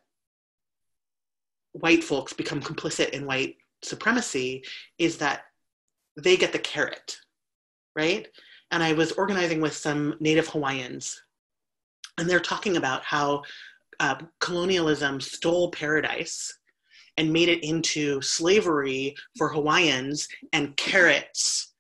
[1.73, 4.65] white folks become complicit in white supremacy
[4.99, 5.43] is that
[6.17, 7.19] they get the carrot,
[7.95, 8.29] right?
[8.71, 11.23] And I was organizing with some Native Hawaiians,
[12.19, 13.43] and they're talking about how
[13.99, 16.59] uh, colonialism stole paradise
[17.17, 21.75] and made it into slavery for Hawaiians and carrots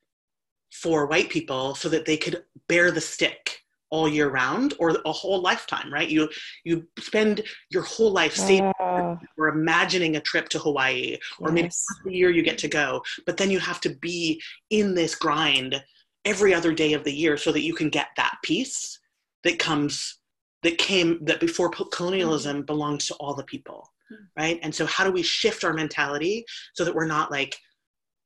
[0.70, 3.61] for white people so that they could bear the stick
[3.91, 6.28] all year round or a whole lifetime right you
[6.64, 11.84] you spend your whole life saving or imagining a trip to hawaii or maybe yes.
[12.05, 15.16] once a year you get to go but then you have to be in this
[15.16, 15.82] grind
[16.25, 18.99] every other day of the year so that you can get that piece
[19.45, 20.18] that comes
[20.62, 24.29] that came that before colonialism belonged to all the people Mhm.
[24.37, 26.45] right and so how do we shift our mentality
[26.75, 27.57] so that we're not like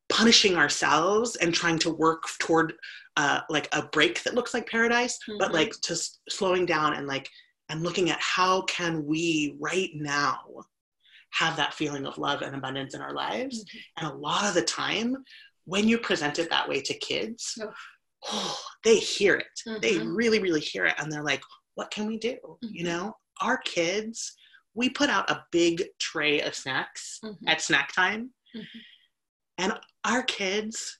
[0.08, 2.74] punishing ourselves and trying to work toward
[3.16, 5.54] uh, like a break that looks like paradise but Mhm.
[5.54, 7.30] like just slowing down and like
[7.68, 10.40] and looking at how can we right now
[11.30, 13.80] have that feeling of love and abundance in our lives Mhm.
[13.96, 15.24] and a lot of the time
[15.66, 17.58] when you present it that way to kids
[18.30, 20.16] oh, they hear it they Mhm.
[20.16, 21.42] really really hear it and they're like
[21.74, 22.86] what can we do you Mhm.
[22.88, 24.34] know our kids
[24.74, 27.36] we put out a big tray of snacks Mhm.
[27.46, 28.66] at snack time Mhm.
[29.58, 30.98] and our kids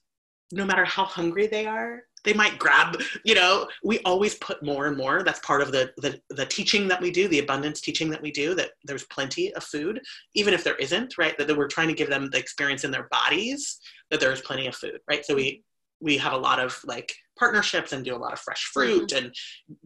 [0.51, 4.87] no matter how hungry they are they might grab you know we always put more
[4.87, 8.09] and more that's part of the, the the teaching that we do the abundance teaching
[8.09, 10.01] that we do that there's plenty of food
[10.33, 12.91] even if there isn't right that, that we're trying to give them the experience in
[12.91, 13.79] their bodies
[14.11, 15.25] that there's plenty of food right?
[15.25, 15.63] So we
[16.01, 19.33] we have a lot of like partnerships and do a lot of fresh fruit and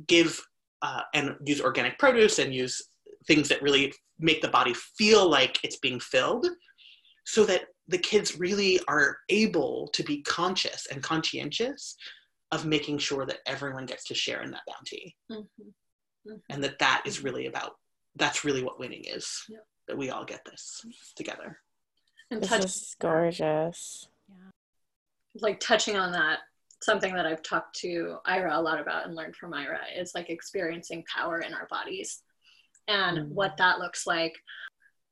[0.08, 0.42] give
[0.82, 2.82] uh, and use organic produce and use
[3.28, 6.48] things that really make the body feel like it's being filled
[7.26, 11.96] so that the kids really are able to be conscious and conscientious
[12.52, 15.16] of making sure that everyone gets to share in that bounty.
[15.32, 15.48] Mhm.
[16.28, 16.42] Mhm.
[16.50, 17.78] and that that is really about
[18.16, 19.68] that's really what winning is Yep.
[19.88, 20.84] that we all get this
[21.16, 21.62] together
[22.32, 24.08] And This touch, is gorgeous.
[24.30, 24.36] Yeah.
[25.42, 26.40] Like touching on that,
[26.82, 30.30] something that I've talked to Ira a lot about and learned from Ira is like
[30.30, 32.22] experiencing power in our bodies
[32.88, 33.28] and Mm.
[33.30, 34.36] what that looks like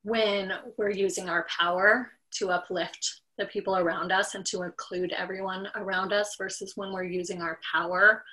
[0.03, 5.67] when we're using our power to uplift the people around us and to include everyone
[5.75, 8.23] around us versus when we're using our power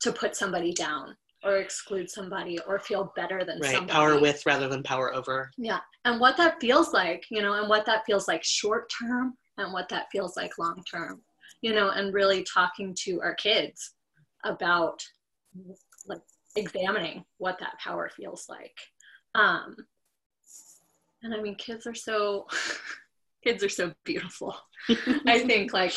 [0.00, 3.92] to put somebody down or exclude somebody or feel better than right somebody.
[3.92, 5.80] power with rather than power over Yeah.
[6.04, 9.72] And what that feels like, you know, and what that feels like short term and
[9.72, 11.22] what that feels like long term,
[11.62, 13.94] you know, and really talking to our kids
[14.44, 15.02] about
[16.06, 16.22] like
[16.56, 18.76] examining what that power feels like.
[19.34, 19.76] Um,
[21.22, 22.46] and I mean, kids are so,
[23.44, 24.56] kids are so beautiful.
[25.26, 25.96] I think like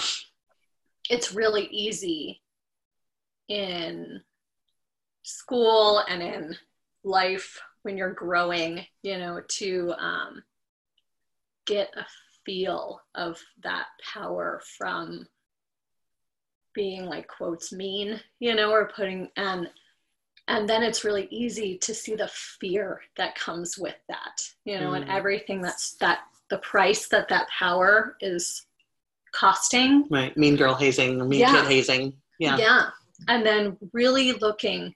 [1.09, 2.41] it's really easy
[3.49, 4.21] in
[5.27, 6.55] school and in
[7.03, 10.41] life when you're growing, you know, to um,
[11.65, 12.05] get a
[12.45, 15.27] feel of that power from
[16.73, 19.69] being like quotes mean, you know, or putting and
[20.47, 24.93] and then it's really easy to see the fear that comes with that, you know,
[24.93, 25.13] and Mm.
[25.13, 26.19] everything that's that
[26.49, 28.65] the price that that power is
[29.33, 31.63] costing right mean girl hazing mean Yeah.
[31.63, 32.89] kid hazing yeah yeah.
[33.27, 34.95] And then really looking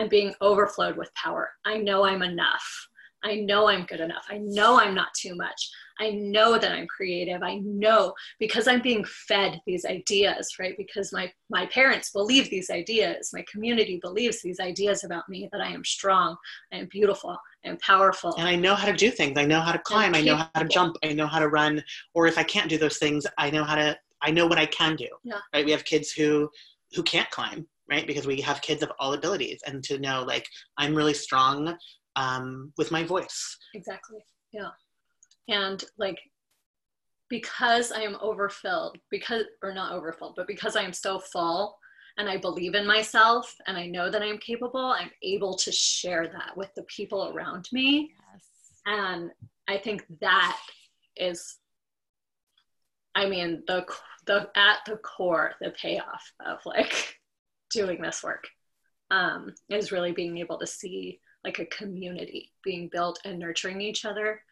[0.00, 1.50] and being overflowed with power.
[1.64, 2.88] I know I'm enough.
[3.22, 4.24] I know I'm good enough.
[4.30, 5.70] I know I'm not too much.
[5.98, 7.42] I know that I'm creative.
[7.42, 10.74] I know because I'm being fed these ideas, right?
[10.78, 15.60] Because my my parents believe these ideas, my community believes these ideas about me that
[15.60, 16.34] I am strong,
[16.72, 17.36] I am beautiful,
[17.66, 18.34] I am powerful.
[18.38, 19.36] And I know how to do things.
[19.36, 21.84] I know how to climb, I know how to jump, I know how to run,
[22.14, 24.64] or if I can't do those things, I know how to I know what I
[24.64, 25.08] can do.
[25.24, 25.40] Yeah.
[25.52, 25.66] Right?
[25.66, 26.48] We have kids who
[26.94, 28.06] who can't climb, right?
[28.06, 30.46] Because we have kids of all abilities and to know like
[30.78, 31.76] I'm really strong
[32.16, 33.56] um, with my voice.
[33.74, 34.24] Exactly.
[34.52, 34.70] Yeah
[35.50, 36.18] and like
[37.28, 41.76] because i am overfilled because or not overfilled but because i am so full
[42.16, 46.28] and i believe in myself and i know that i'm capable i'm able to share
[46.28, 48.44] that with the people around me yes.
[48.86, 49.30] and
[49.68, 50.58] i think that
[51.16, 51.58] is
[53.14, 53.84] i mean the
[54.26, 57.16] the at the core the payoff of like
[57.70, 58.46] doing this work
[59.10, 64.04] um, is really being able to see like a community being built and nurturing each
[64.04, 64.42] other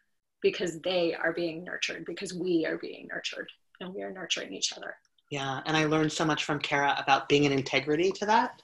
[0.41, 3.49] because they are being nurtured, because we are being nurtured
[3.79, 4.95] and we are nurturing each other.
[5.29, 8.61] Yeah, and I learned so much from Cara about being an integrity to that.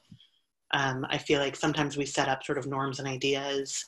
[0.72, 3.86] Um, I feel like sometimes we set up sort of norms and ideas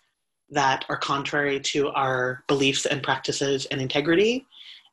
[0.51, 4.45] that are contrary to our beliefs and practices and integrity,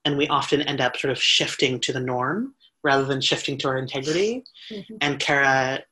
[0.05, 2.55] and we often end up sort of shifting to the norm
[2.85, 4.45] rather than shifting to our integrity.
[4.71, 4.97] Mm-hmm.
[5.01, 5.83] And Cara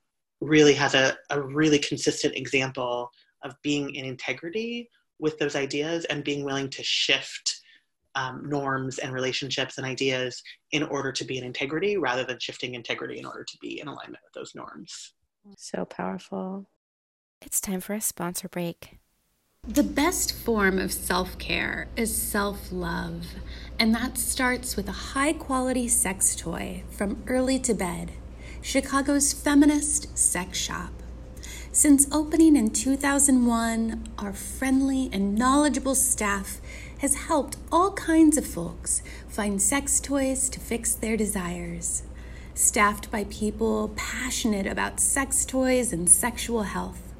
[0.40, 3.11] really has a, a really consistent example
[3.43, 4.88] of being in integrity
[5.18, 7.61] with those ideas and being willing to shift
[8.14, 12.74] um, norms and relationships and ideas in order to be in integrity rather than shifting
[12.74, 15.14] integrity in order to be in alignment with those norms.
[15.57, 16.66] So powerful.
[17.40, 18.99] It's time for a sponsor break.
[19.68, 23.26] The best form of self care is self love,
[23.78, 28.10] and that starts with a high quality sex toy from Early to Bed,
[28.60, 30.90] Chicago's feminist sex shop.
[31.70, 36.60] Since opening in 2001, our friendly and knowledgeable staff
[36.98, 42.02] has helped all kinds of folks find sex toys to fix their desires.
[42.54, 47.11] Staffed by people passionate about sex toys and sexual health,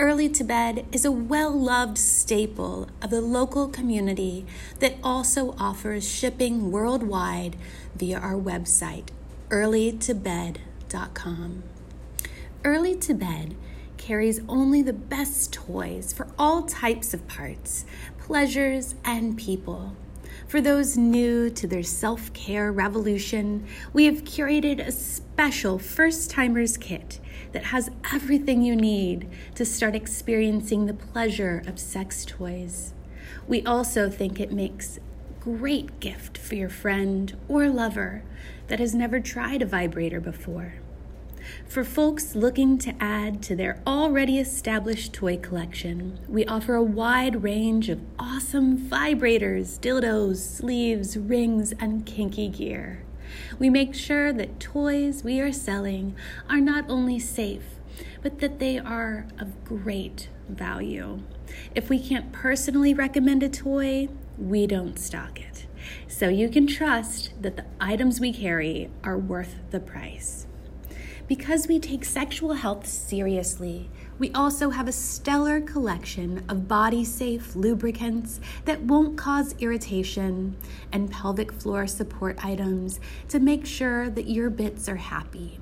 [0.00, 4.46] Early to Bed is a well loved staple of the local community
[4.78, 7.56] that also offers shipping worldwide
[7.96, 9.08] via our website,
[9.48, 11.64] earlytobed.com.
[12.64, 13.56] Early to Bed
[13.96, 17.84] carries only the best toys for all types of parts,
[18.20, 19.96] pleasures, and people.
[20.46, 26.76] For those new to their self care revolution, we have curated a special first timers
[26.76, 27.18] kit
[27.58, 32.94] that has everything you need to start experiencing the pleasure of sex toys.
[33.48, 38.22] We also think it makes a great gift for your friend or lover
[38.68, 40.74] that has never tried a vibrator before.
[41.66, 47.42] For folks looking to add to their already established toy collection, we offer a wide
[47.42, 53.02] range of awesome vibrators, dildos, sleeves, rings, and kinky gear.
[53.58, 56.14] We make sure that toys we are selling
[56.48, 57.78] are not only safe,
[58.22, 61.20] but that they are of great value.
[61.74, 64.08] If we can't personally recommend a toy,
[64.38, 65.66] we don't stock it.
[66.06, 70.46] So you can trust that the items we carry are worth the price.
[71.26, 77.54] Because we take sexual health seriously, we also have a stellar collection of body safe
[77.54, 80.56] lubricants that won't cause irritation
[80.92, 82.98] and pelvic floor support items
[83.28, 85.60] to make sure that your bits are happy.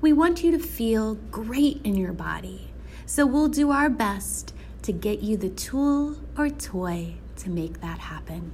[0.00, 2.70] We want you to feel great in your body,
[3.06, 7.98] so we'll do our best to get you the tool or toy to make that
[7.98, 8.52] happen.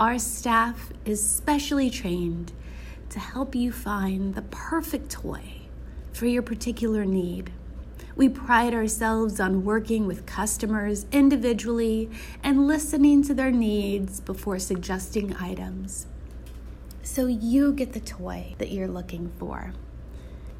[0.00, 2.52] Our staff is specially trained
[3.10, 5.42] to help you find the perfect toy
[6.12, 7.52] for your particular need.
[8.14, 12.10] We pride ourselves on working with customers individually
[12.42, 16.06] and listening to their needs before suggesting items.
[17.02, 19.72] So you get the toy that you're looking for.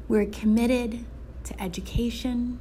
[0.07, 1.05] We're committed
[1.45, 2.59] to education,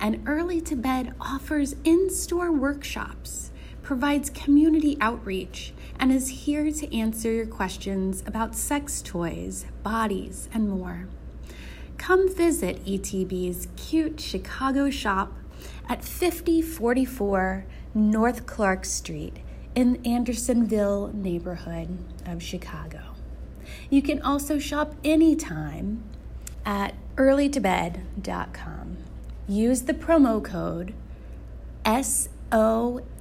[0.00, 3.50] and Early to Bed offers in store workshops,
[3.82, 10.68] provides community outreach, and is here to answer your questions about sex toys, bodies, and
[10.68, 11.08] more.
[12.02, 15.34] Come visit ETB's cute Chicago shop
[15.88, 19.36] at 5044 North Clark Street
[19.76, 21.96] in Andersonville neighborhood
[22.26, 23.14] of Chicago.
[23.88, 26.02] You can also shop anytime
[26.66, 28.96] at earlytobed.com.
[29.46, 30.94] Use the promo code
[31.86, 33.20] SOAP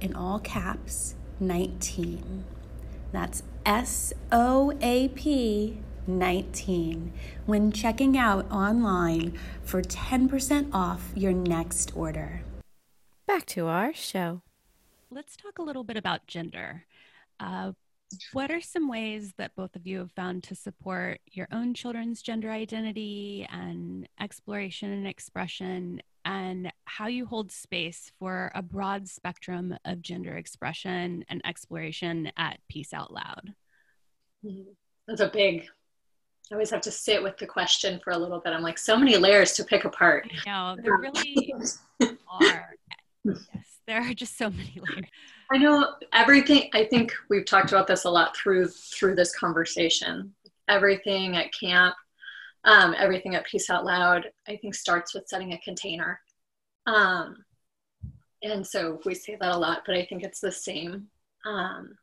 [0.00, 2.44] in all caps 19.
[3.10, 7.12] That's S O A P 19
[7.46, 12.42] when checking out online for 10% off your next order.
[13.26, 14.42] Back to our show.
[15.10, 16.84] let's talk a little bit about gender.
[17.38, 17.72] Uh,
[18.32, 22.22] what are some ways that both of you have found to support your own children's
[22.22, 29.74] gender identity and exploration and expression, and how you hold space for a broad spectrum
[29.84, 33.54] of gender expression and exploration at Peace Out Loud?
[35.08, 35.66] That's a big
[36.52, 38.52] I always have to sit with the question for a little bit.
[38.52, 40.30] I'm like, so many layers to pick apart.
[40.44, 41.54] No, there really
[42.28, 42.74] are.
[43.24, 43.38] Yes,
[43.86, 45.06] there are just so many layers.
[45.50, 46.68] I know everything.
[46.74, 50.34] I think we've talked about this a lot through through this conversation.
[50.68, 51.94] Everything at camp,
[52.64, 56.20] um, everything at Peace Out Loud, I think starts with setting a container.
[56.86, 57.46] Um,
[58.42, 61.06] and so we say that a lot, but I think it's the same
[61.46, 61.96] um,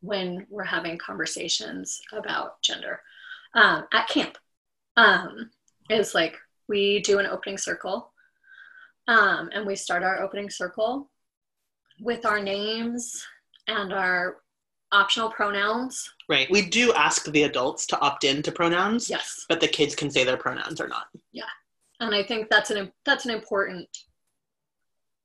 [0.00, 3.02] when we're having conversations about gender
[3.54, 4.36] um, at camp
[4.96, 5.50] um,
[5.90, 6.36] is like
[6.68, 8.12] we do an opening circle
[9.06, 11.10] um, and we start our opening circle
[12.00, 13.24] with our names
[13.66, 14.36] and our
[14.92, 16.10] optional pronouns.
[16.28, 16.50] Right.
[16.50, 19.08] We do ask the adults to opt in to pronouns.
[19.08, 19.44] Yes.
[19.48, 21.06] But the kids can say their pronouns or not.
[21.32, 21.44] Yeah.
[22.00, 23.88] And I think that's an that's an important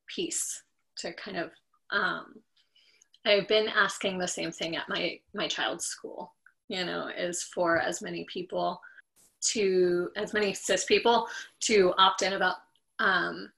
[0.08, 0.64] piece
[0.98, 1.52] to kind of
[1.92, 2.36] um,
[3.26, 6.34] I've been asking the same thing at my my child's school
[6.70, 8.80] you know, is for as many people
[9.42, 11.28] to, as many cis people
[11.62, 12.56] to opt in about
[13.00, 13.50] um,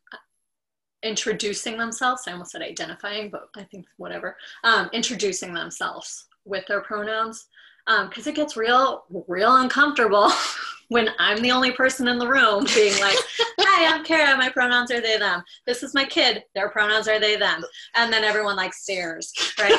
[1.04, 2.24] introducing themselves.
[2.28, 7.48] I almost said identifying, but I think whatever, um, introducing themselves with their pronouns.
[7.86, 10.32] Because um, it gets real, real uncomfortable
[10.90, 13.18] when I'm the only person in the room being like,
[13.60, 14.38] Hi, I'm Cara.
[14.38, 15.44] My pronouns are they, them.
[15.66, 16.44] This is my kid.
[16.56, 17.64] Their pronouns are they, them.
[17.96, 19.74] And then everyone like stares, right?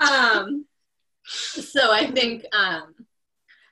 [0.00, 0.64] um,
[1.28, 2.94] so I think um,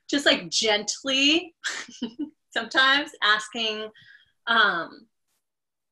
[0.09, 1.55] just like gently,
[2.51, 3.89] sometimes asking
[4.47, 5.07] um,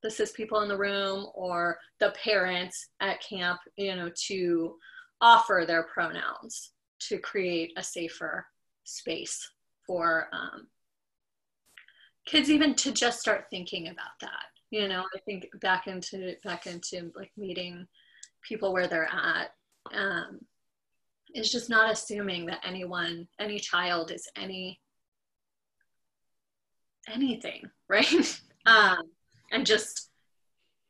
[0.02, 4.76] the cis people in the room or the parents at camp, you know, to
[5.20, 8.46] offer their pronouns to create a safer
[8.84, 9.50] space
[9.86, 10.66] for um,
[12.26, 14.44] kids even to just start thinking about that.
[14.70, 17.86] You know i think back into back into like meeting
[18.42, 19.50] people where they're at
[19.94, 20.40] um,
[21.34, 24.80] is just not assuming that anyone, any child is any
[27.12, 28.40] anything, right?
[28.66, 28.98] um,
[29.52, 30.10] and just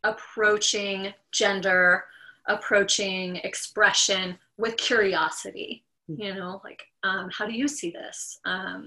[0.04, 2.04] approaching gender,
[2.46, 5.84] approaching expression with curiosity.
[6.06, 6.20] Hmm.
[6.20, 8.38] You know, like, um, how do you see this?
[8.44, 8.86] Um,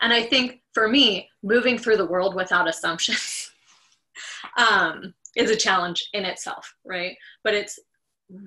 [0.00, 3.50] and I think for me, moving through the world without assumptions
[4.58, 7.16] um, is a challenge in itself, right?
[7.44, 7.78] But it's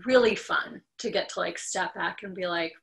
[0.06, 2.74] really fun to get to like step back and be like,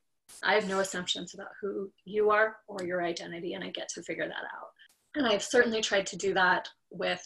[0.43, 4.03] I have no assumptions about who you are or your identity, and I get to
[4.03, 4.69] figure that out.
[5.15, 7.25] And I've certainly tried to do that with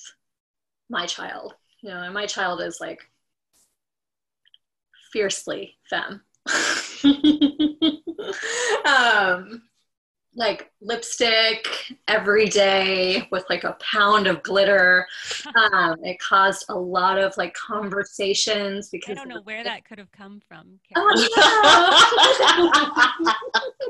[0.90, 1.54] my child.
[1.82, 3.00] You know, and my child is like
[5.12, 6.22] fiercely femme.
[8.86, 9.64] um,
[10.36, 11.68] like lipstick
[12.08, 15.08] every day with like a pound of glitter.
[15.74, 19.98] Um, it caused a lot of like conversations because I don't know where that could
[19.98, 20.80] have come from.
[20.96, 21.12] Oh,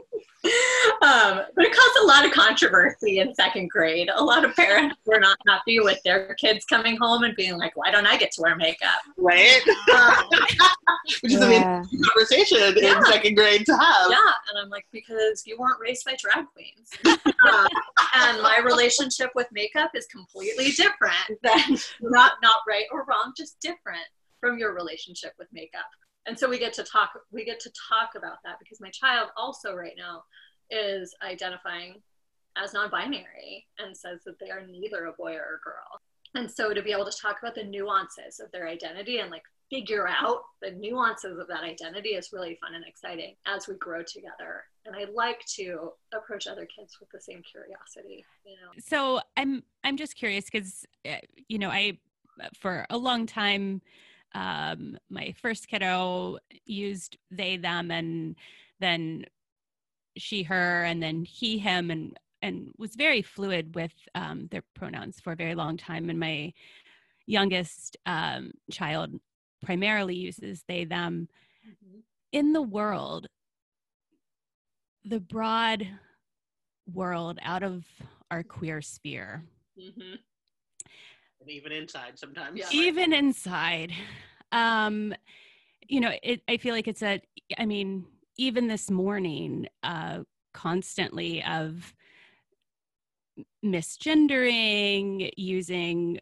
[0.43, 4.09] um, but it caused a lot of controversy in second grade.
[4.15, 7.75] A lot of parents were not happy with their kids coming home and being like,
[7.77, 9.61] "Why don't I get to wear makeup?" Right.
[9.93, 10.23] Um,
[11.21, 11.83] Which is yeah.
[11.83, 12.97] a conversation yeah.
[12.97, 14.09] in second grade to have.
[14.09, 17.67] Yeah, and I'm like, because you weren't raised by drag queens, um,
[18.15, 23.59] and my relationship with makeup is completely different than not not right or wrong, just
[23.59, 24.07] different
[24.39, 25.85] from your relationship with makeup
[26.27, 29.29] and so we get to talk we get to talk about that because my child
[29.35, 30.23] also right now
[30.69, 32.01] is identifying
[32.57, 36.01] as non-binary and says that they are neither a boy or a girl.
[36.35, 39.43] And so to be able to talk about the nuances of their identity and like
[39.69, 44.03] figure out the nuances of that identity is really fun and exciting as we grow
[44.03, 44.63] together.
[44.85, 48.71] And i like to approach other kids with the same curiosity you know?
[48.79, 51.17] So i'm i'm just curious because uh,
[51.47, 51.99] you know i
[52.59, 53.81] for a long time
[54.33, 58.35] um, my first kiddo used they them and
[58.79, 59.25] then
[60.17, 65.19] she her and then he him and and was very fluid with um, their pronouns
[65.19, 66.09] for a very long time.
[66.09, 66.51] And my
[67.27, 69.13] youngest um, child
[69.63, 71.27] primarily uses they them.
[71.63, 71.99] Mm-hmm.
[72.31, 73.27] in the world
[75.05, 75.87] the broad
[76.91, 77.85] world out of
[78.31, 79.43] our queer sphere
[79.79, 80.15] mm-hmm
[81.41, 82.59] and even inside sometimes.
[82.59, 82.67] Yeah.
[82.71, 83.91] Even inside.
[84.51, 85.13] Um,
[85.87, 87.21] you know, it, I feel like it's a,
[87.57, 88.05] I mean,
[88.37, 90.19] even this morning, uh,
[90.53, 91.93] constantly of
[93.63, 96.19] misgendering, using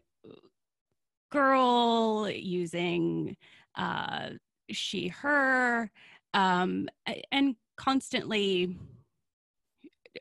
[1.30, 3.36] girl, using
[3.76, 4.30] uh,
[4.70, 5.90] she, her,
[6.34, 6.88] um,
[7.30, 8.76] and constantly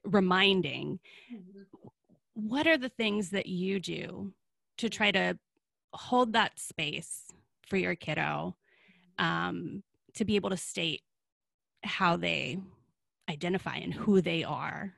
[0.06, 1.00] reminding
[1.34, 1.88] mm-hmm.
[2.34, 4.32] what are the things that you do
[4.80, 5.38] to try to
[5.94, 7.26] hold that space
[7.68, 8.56] for your kiddo
[9.18, 9.84] um,
[10.16, 11.02] to be able to state
[11.84, 12.60] how they
[13.30, 14.94] identify and who they are.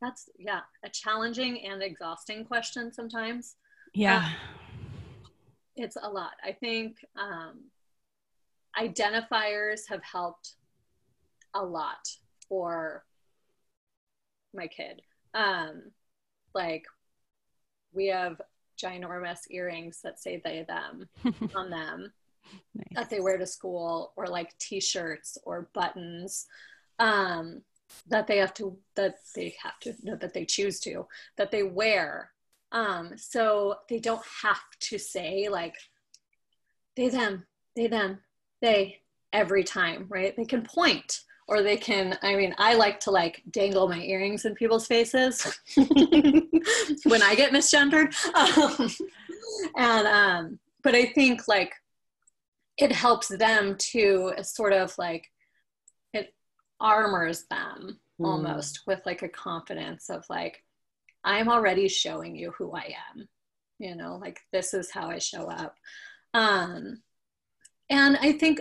[0.00, 3.56] That's yeah a challenging and exhausting question sometimes.
[3.92, 4.24] Yeah.
[4.24, 4.32] Um,
[5.76, 6.32] it's a lot.
[6.42, 7.64] I think um,
[8.78, 10.54] identifiers have helped
[11.54, 12.08] a lot
[12.48, 13.04] for
[14.54, 15.02] my kid.
[15.34, 15.90] Um,
[16.54, 16.84] like
[17.92, 18.40] we have
[18.76, 21.08] ginormous earrings that say they them
[21.54, 22.12] on them
[22.74, 22.86] nice.
[22.94, 26.46] that they wear to school or like t-shirts or buttons
[26.98, 27.62] um,
[28.08, 31.06] that they have to that they have to no, that they choose to
[31.36, 32.30] that they wear.
[32.72, 35.76] Um, so they don't have to say like
[36.96, 37.46] they them
[37.76, 38.20] they them
[38.60, 39.00] they
[39.32, 40.36] every time right?
[40.36, 44.44] They can point or they can i mean i like to like dangle my earrings
[44.44, 48.90] in people's faces when i get misgendered um,
[49.76, 51.72] and um but i think like
[52.76, 55.30] it helps them to sort of like
[56.12, 56.34] it
[56.80, 58.26] armors them mm.
[58.26, 60.62] almost with like a confidence of like
[61.24, 63.28] i'm already showing you who i am
[63.78, 65.74] you know like this is how i show up
[66.32, 67.02] um
[67.90, 68.60] and i think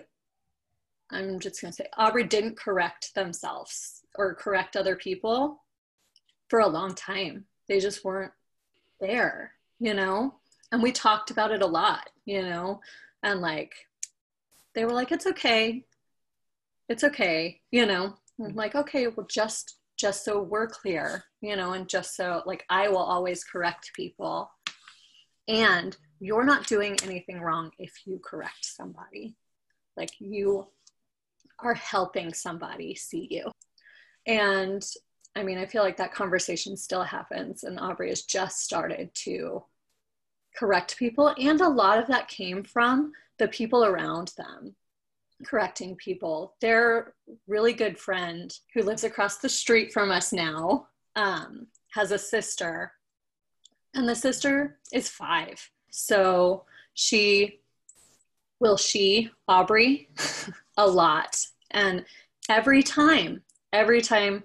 [1.13, 5.63] I'm just going to say Aubrey didn't correct themselves or correct other people
[6.49, 7.45] for a long time.
[7.67, 8.33] They just weren't
[8.99, 10.35] there, you know?
[10.71, 12.81] And we talked about it a lot, you know?
[13.21, 13.73] And like,
[14.75, 15.85] they were like, it's okay.
[16.89, 18.15] It's okay, you know?
[18.39, 18.45] Mm-hmm.
[18.45, 22.65] I'm like, okay, well, just just so we're clear, you know, and just so like
[22.69, 24.49] I will always correct people.
[25.47, 29.35] And you're not doing anything wrong if you correct somebody.
[29.95, 30.67] Like you
[31.65, 33.51] are helping somebody see you.
[34.25, 34.83] And
[35.35, 39.63] I mean, I feel like that conversation still happens, and Aubrey has just started to
[40.55, 41.33] correct people.
[41.39, 44.75] And a lot of that came from the people around them
[45.43, 46.55] correcting people.
[46.61, 47.13] Their
[47.47, 52.91] really good friend who lives across the street from us now um, has a sister,
[53.93, 55.69] and the sister is five.
[55.91, 57.59] So she
[58.59, 60.09] will she, Aubrey,
[60.77, 61.37] a lot.
[61.73, 62.05] And
[62.49, 63.41] every time,
[63.71, 64.43] every time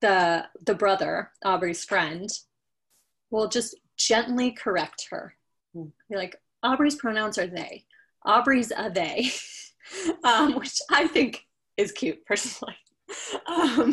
[0.00, 2.30] the the brother, Aubrey's friend,
[3.30, 5.34] will just gently correct her.
[5.74, 5.86] Hmm.
[6.08, 7.84] Be like, Aubrey's pronouns are they.
[8.24, 9.30] Aubrey's a they,
[10.24, 12.76] um, which I think is cute personally.
[13.46, 13.92] Um,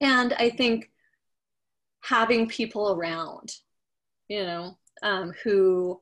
[0.00, 0.88] and I think
[2.02, 3.50] having people around,
[4.28, 6.00] you know, um, who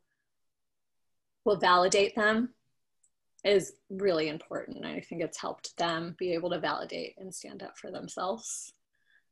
[1.47, 2.51] will validate them
[3.45, 4.85] is really important.
[4.85, 8.73] I think it's helped them be able to validate and stand up for themselves.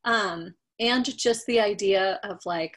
[0.05, 2.77] Um, and just the idea of like,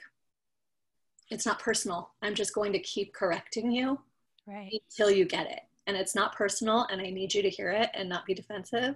[1.31, 2.11] it's not personal.
[2.21, 3.99] I'm just going to keep correcting you
[4.45, 4.81] right.
[4.89, 5.61] until you get it.
[5.87, 8.95] And it's not personal, and I need you to hear it and not be defensive.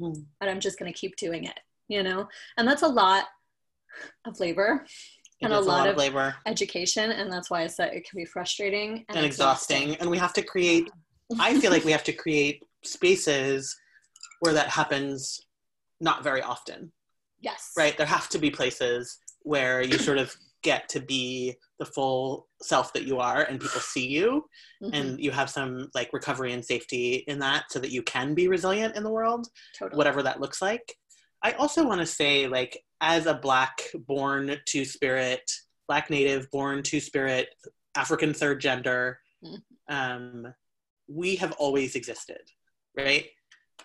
[0.00, 0.24] Mm.
[0.38, 1.58] But I'm just going to keep doing it,
[1.88, 2.28] you know?
[2.56, 3.24] And that's a lot
[4.24, 4.84] of labor
[5.40, 8.16] and a lot, a lot, of labor education and that's why i said it can
[8.16, 9.76] be frustrating and, and exhausting.
[9.76, 10.00] exhausting.
[10.00, 10.88] and we have to create
[11.40, 13.76] I feel like we have to create spaces
[14.40, 15.40] where that happens
[16.00, 16.92] not very often.
[17.40, 17.72] Yes.
[17.76, 17.96] Right?
[17.96, 22.92] There have to be places where you sort of get to be the full self
[22.92, 24.44] that you are and people see you
[24.82, 24.94] mm-hmm.
[24.94, 28.48] and you have some like recovery and safety in that so that you can be
[28.48, 29.48] resilient in the world
[29.78, 29.96] totally.
[29.96, 30.94] whatever that looks like
[31.42, 35.42] i also want to say like as a black born two spirit
[35.88, 37.48] black native born two spirit
[37.96, 39.94] african third gender mm-hmm.
[39.94, 40.54] um,
[41.08, 42.40] we have always existed,
[42.96, 43.26] right?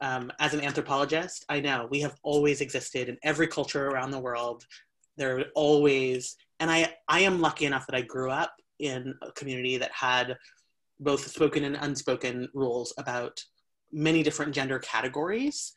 [0.01, 4.19] Um, as an anthropologist, I know we have always existed in every culture around the
[4.19, 4.65] world.
[5.17, 9.31] There are always, and I, I am lucky enough that I grew up in a
[9.31, 10.37] community that had
[10.99, 13.43] both spoken and unspoken rules about
[13.91, 15.73] many different gender categories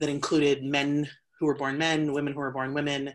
[0.00, 3.12] that included men who were born men, women who were born women,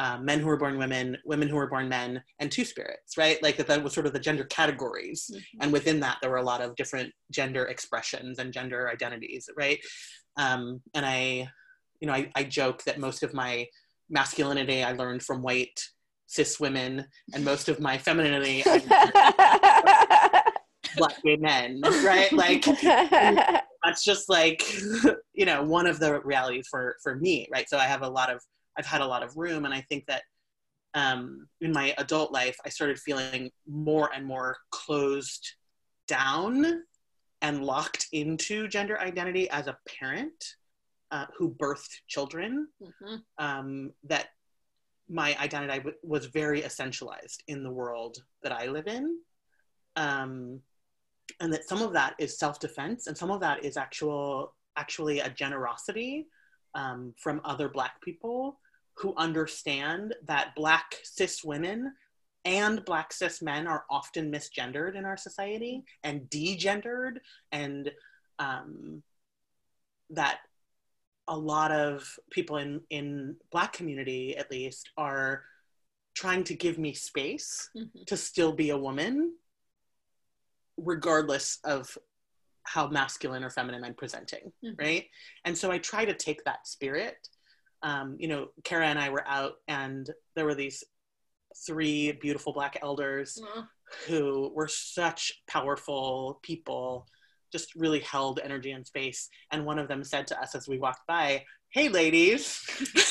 [0.00, 3.40] uh, men who were born women, women who were born men, and two spirits, right?
[3.42, 5.30] Like that, that was sort of the gender categories.
[5.30, 5.58] Mm-hmm.
[5.60, 9.78] And within that, there were a lot of different gender expressions and gender identities, right?
[10.38, 11.50] Um, and I,
[12.00, 13.66] you know, I, I joke that most of my
[14.08, 15.78] masculinity I learned from white
[16.28, 17.04] cis women,
[17.34, 18.62] and most of my femininity
[20.96, 22.32] black gay men, right?
[22.32, 22.64] Like
[23.84, 24.64] that's just like,
[25.34, 27.68] you know, one of the realities for for me, right?
[27.68, 28.40] So I have a lot of
[28.80, 29.66] I've had a lot of room.
[29.66, 30.22] And I think that
[30.94, 35.46] um, in my adult life, I started feeling more and more closed
[36.08, 36.82] down
[37.42, 40.32] and locked into gender identity as a parent
[41.10, 42.68] uh, who birthed children.
[42.82, 43.16] Mm-hmm.
[43.36, 44.28] Um, that
[45.10, 49.18] my identity w- was very essentialized in the world that I live in.
[49.96, 50.60] Um,
[51.40, 55.28] and that some of that is self-defense and some of that is actual actually a
[55.28, 56.28] generosity
[56.74, 58.58] um, from other black people
[59.00, 61.92] who understand that black cis women
[62.44, 67.16] and black cis men are often misgendered in our society and degendered
[67.52, 67.90] and
[68.38, 69.02] um,
[70.10, 70.40] that
[71.28, 75.44] a lot of people in in black community at least are
[76.14, 78.06] trying to give me space Mhm.
[78.06, 79.34] to still be a woman
[80.76, 81.96] regardless of
[82.64, 84.78] how masculine or feminine i'm presenting Mhm.
[84.78, 85.08] right
[85.44, 87.28] and so i try to take that spirit
[87.82, 90.84] um, you know cara and i were out and there were these
[91.66, 93.40] three beautiful black elders
[94.06, 97.06] who were such powerful people,
[97.52, 99.28] just really held energy and space.
[99.50, 102.64] And one of them said to us as we walked by, "Hey, ladies,"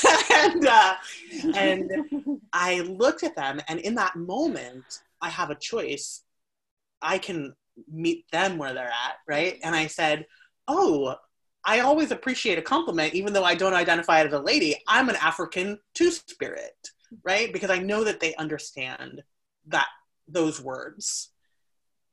[0.32, 0.94] and uh,
[1.54, 1.90] and
[2.52, 4.84] I looked at them, and in that moment,
[5.20, 6.22] I have a choice.
[7.02, 7.54] I can
[7.90, 9.58] meet them where they're at, right?
[9.62, 10.26] And I said,
[10.66, 11.16] "Oh."
[11.64, 14.76] I always appreciate a compliment, even though I don't identify as a lady.
[14.88, 16.90] I'm an African two spirit,
[17.22, 17.52] right?
[17.52, 19.22] Because I know that they understand
[19.66, 19.88] that
[20.26, 21.30] those words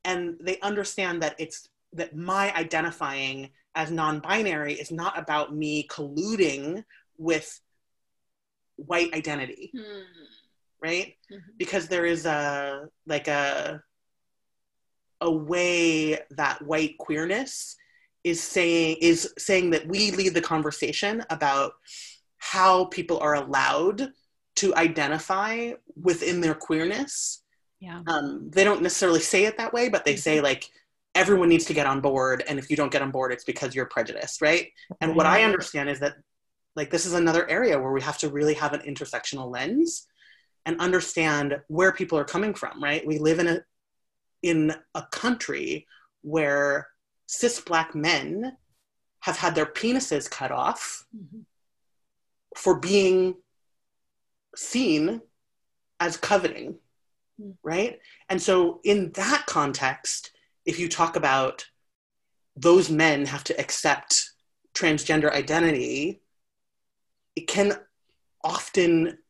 [0.04, 6.84] and they understand that it's that my identifying as non-binary is not about me colluding
[7.18, 7.60] with
[8.76, 10.02] white identity Hmm.
[10.82, 11.58] right Mhm.
[11.58, 13.82] because there is a like a
[15.22, 17.76] a way that white queerness
[18.30, 21.74] is saying is saying that we lead the conversation about
[22.38, 24.12] how people are allowed
[24.56, 25.72] to identify
[26.08, 27.44] within their queerness
[27.80, 28.02] Yeah.
[28.08, 30.64] um, they don't necessarily say it that way, but they say like
[31.14, 33.74] everyone needs to get on board, and if you don't get on board, it's because
[33.76, 34.66] you're prejudiced, right?
[35.02, 36.16] And what I understand is that
[36.76, 40.08] like this is another area where we have to really have an intersectional lens
[40.66, 43.06] and understand where people are coming from, right?
[43.12, 43.58] We live in a
[44.44, 44.60] in
[44.94, 45.88] a country
[46.22, 46.88] where
[47.28, 48.58] cis black men
[49.22, 51.46] have had their penises cut off Mhm.
[52.56, 53.36] for being
[54.56, 55.22] seen
[56.00, 56.80] as coveting,
[57.40, 57.58] Mm.
[57.62, 58.00] right?
[58.30, 60.32] And so, in that context,
[60.66, 61.70] if you talk about
[62.56, 64.32] those men have to accept
[64.74, 66.22] transgender identity,
[67.36, 67.86] it can
[68.44, 69.24] often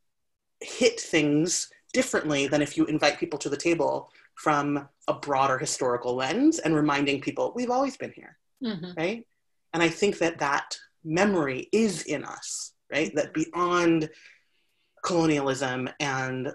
[0.61, 6.15] hit things differently than if you invite people to the table from a broader historical
[6.15, 8.95] lens and reminding people we've always been here Mhm.
[8.97, 9.27] right?
[9.73, 13.13] And I think that that memory is in us, right?
[13.15, 14.09] That beyond
[15.03, 16.53] colonialism and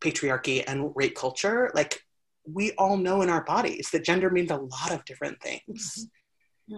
[0.00, 2.02] patriarchy and rape culture, like
[2.44, 6.06] we all know in our bodies that gender means a lot of different things.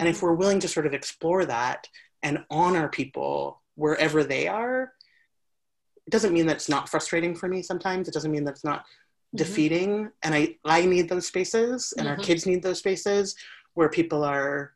[0.01, 1.87] And if we're willing to sort of explore that
[2.23, 4.93] and honor people wherever they are,
[6.07, 8.09] it doesn't mean that it's not frustrating for me sometimes.
[8.09, 8.87] It doesn't mean that it's not.
[9.35, 10.11] Defeating.
[10.23, 12.23] And I, I need those spaces and our Mhm.
[12.23, 13.35] kids need those spaces
[13.75, 14.75] where people are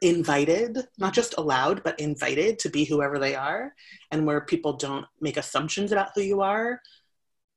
[0.00, 3.74] invited, not just allowed, but invited to be whoever they are,
[4.10, 6.80] and where people don't make assumptions about who you are,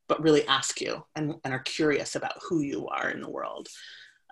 [0.07, 3.67] but really ask you and, and are curious about who you are in the world.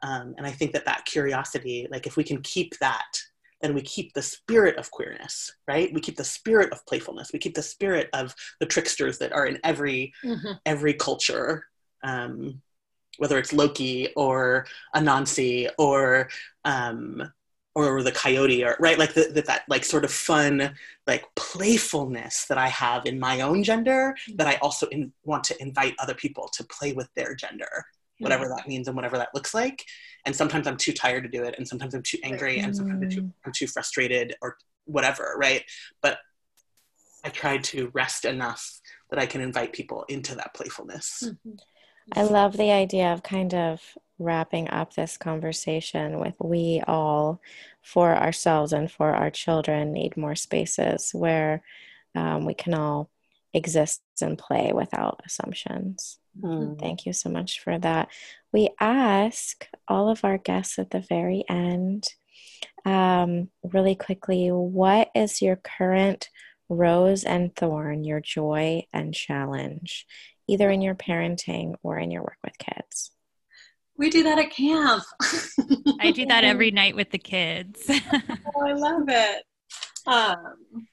[0.03, 3.21] Um, and I think that that curiosity, like if we can keep that,
[3.61, 5.91] then we keep the spirit of queerness, right?
[5.91, 7.33] We keep the spirit of playfulness.
[7.33, 10.59] We keep the spirit of the tricksters that are in every Mhm.
[10.67, 11.65] every culture,
[12.03, 12.61] um,
[13.17, 14.65] whether it's Loki or
[14.95, 16.29] Anansi or
[16.65, 17.31] um,
[17.73, 18.97] or the coyote or right?
[18.97, 20.75] Like the, that that like sort of fun
[21.05, 25.61] like playfulness that I have in my own gender that I also in, want to
[25.61, 27.85] invite other people to play with their gender
[28.19, 29.85] whatever that means and whatever that looks like.
[30.25, 33.03] And sometimes I'm too tired to do it and sometimes I'm too angry and sometimes
[33.03, 35.63] I'm too, I'm too frustrated or whatever right?
[36.01, 36.17] But
[37.23, 38.79] I try to rest enough
[39.09, 41.23] that I can invite people into that playfulness.
[41.23, 41.57] Mhm.
[42.13, 43.81] I love the idea of kind of
[44.19, 47.41] wrapping up this conversation with we all,
[47.81, 51.61] for ourselves and for our children, need more spaces where
[52.15, 53.09] um, we can all
[53.53, 56.19] exist and play without assumptions.
[56.41, 56.79] Mm.
[56.79, 58.09] Thank you so much for that.
[58.51, 62.07] We ask all of our guests at the very end,
[62.85, 66.29] um, really quickly, what is your current
[66.69, 70.05] rose and thorn, your joy and challenge,
[70.47, 73.11] either in your parenting or in your work with kids?
[73.97, 75.03] We do that at camp.
[75.99, 77.89] I do that every night with the kids.
[78.55, 79.43] Oh, I love it.
[80.07, 80.87] Um,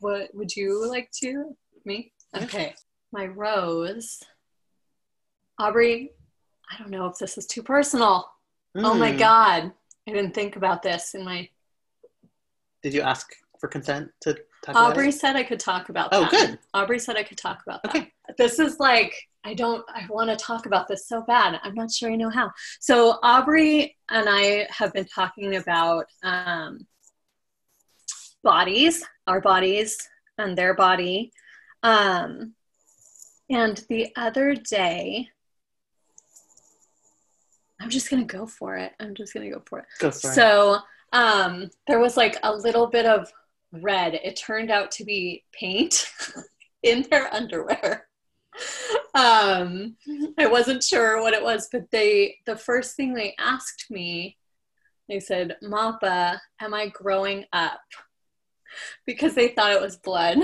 [0.00, 1.54] what would you like to?
[1.84, 2.12] Me?
[2.36, 2.74] Okay.
[3.12, 4.20] My rose.
[5.58, 6.10] Aubrey,
[6.70, 8.28] I don't know if this is too personal.
[8.76, 9.18] Oh my Mm.
[9.18, 9.72] God.
[10.08, 11.48] I didn't think about this in my.
[12.82, 13.28] Did you ask
[13.60, 14.34] for consent to
[14.64, 16.30] talk about Aubrey said I could talk about Oh, that.
[16.30, 16.58] good.
[16.74, 18.08] Aubrey said I could talk about that.
[18.36, 19.14] This is like,
[19.44, 21.58] I don't, I want to talk about this so bad.
[21.62, 22.50] I'm not sure I know how.
[22.80, 26.86] So, Aubrey and I have been talking about um,
[28.42, 29.96] bodies, our bodies,
[30.36, 31.32] and their body.
[31.82, 32.54] Um,
[33.50, 35.28] and the other day,
[37.80, 38.92] I'm just going to go for it.
[39.00, 39.86] I'm just going to go for it.
[40.00, 40.34] Go for it.
[40.34, 40.78] So
[41.12, 43.32] um, there was like a little bit of
[43.72, 44.14] red.
[44.14, 46.10] It turned out to be paint
[46.82, 48.07] in their underwear.
[49.14, 49.96] Um,
[50.38, 54.36] I wasn't sure what it was, but they the first thing they asked me,
[55.08, 57.80] they said, "Mappa, am I growing up?"
[59.06, 60.38] Because they thought it was blood.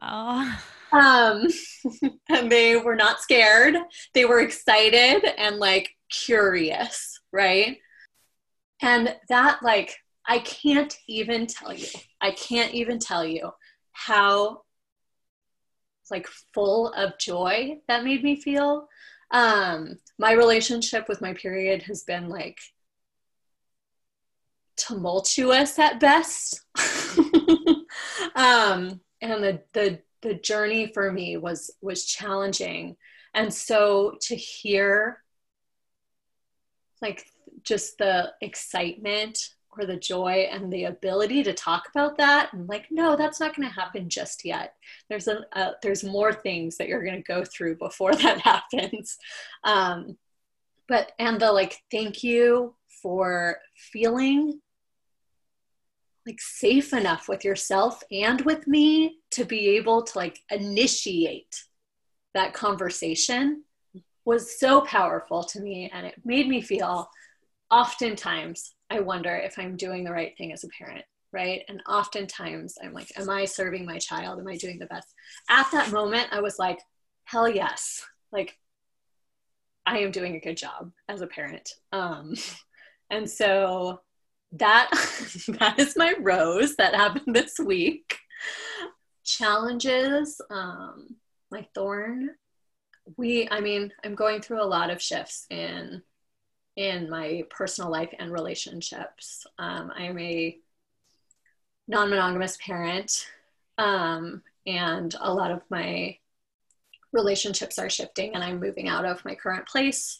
[0.00, 0.58] Oh,
[0.92, 1.46] Um,
[2.28, 3.74] and they were not scared.
[4.12, 7.78] They were excited and like curious, right?
[8.80, 9.96] And that, like,
[10.26, 11.86] I can't even tell you,
[12.20, 13.50] I can't even tell you
[13.92, 14.62] how
[16.10, 18.88] like full of joy that made me feel.
[19.30, 22.58] Um, my relationship with my period has been like
[24.76, 26.60] tumultuous at best.
[28.36, 32.96] um, and the, the the journey for me was was challenging.
[33.34, 35.22] And so to hear
[37.02, 37.26] like
[37.62, 39.38] just the excitement
[39.78, 42.52] or the joy and the ability to talk about that.
[42.52, 44.74] And like no that's not going to happen just yet.
[45.08, 49.16] There's a uh, there's more things that you're going to go through before that happens.
[49.62, 50.16] Um
[50.88, 54.60] but and the like thank you for feeling
[56.26, 61.64] like safe enough with yourself and with me to be able to like initiate
[62.32, 63.62] that conversation
[64.24, 67.08] was so powerful to me and it made me feel
[67.70, 71.62] oftentimes I wonder if I'm doing the right thing as a parent, right?
[71.68, 74.38] And oftentimes I'm like, am I serving my child?
[74.38, 75.08] Am I doing the best?
[75.48, 76.78] At that moment, I was like,
[77.24, 78.04] hell yes.
[78.32, 78.58] Like,
[79.86, 81.70] I am doing a good job as a parent.
[81.92, 82.34] Um,
[83.10, 84.00] and so
[84.52, 84.90] that
[85.60, 88.18] that is my rose that happened this week.
[89.24, 91.16] Challenges, um,
[91.50, 92.30] my thorn.
[93.16, 96.02] We, I mean, I'm going through a lot of shifts in
[96.76, 99.46] in my personal life and relationships.
[99.58, 100.58] Um, I'm a
[101.86, 103.26] non monogamous parent,
[103.78, 106.18] um, and a lot of my
[107.12, 110.18] relationships are shifting, and I'm moving out of my current place.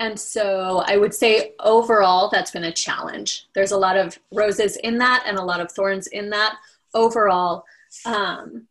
[0.00, 3.46] And so I would say overall, that's been a challenge.
[3.54, 6.56] There's a lot of roses in that and a lot of thorns in that.
[6.94, 7.64] Overall,
[8.06, 8.66] um,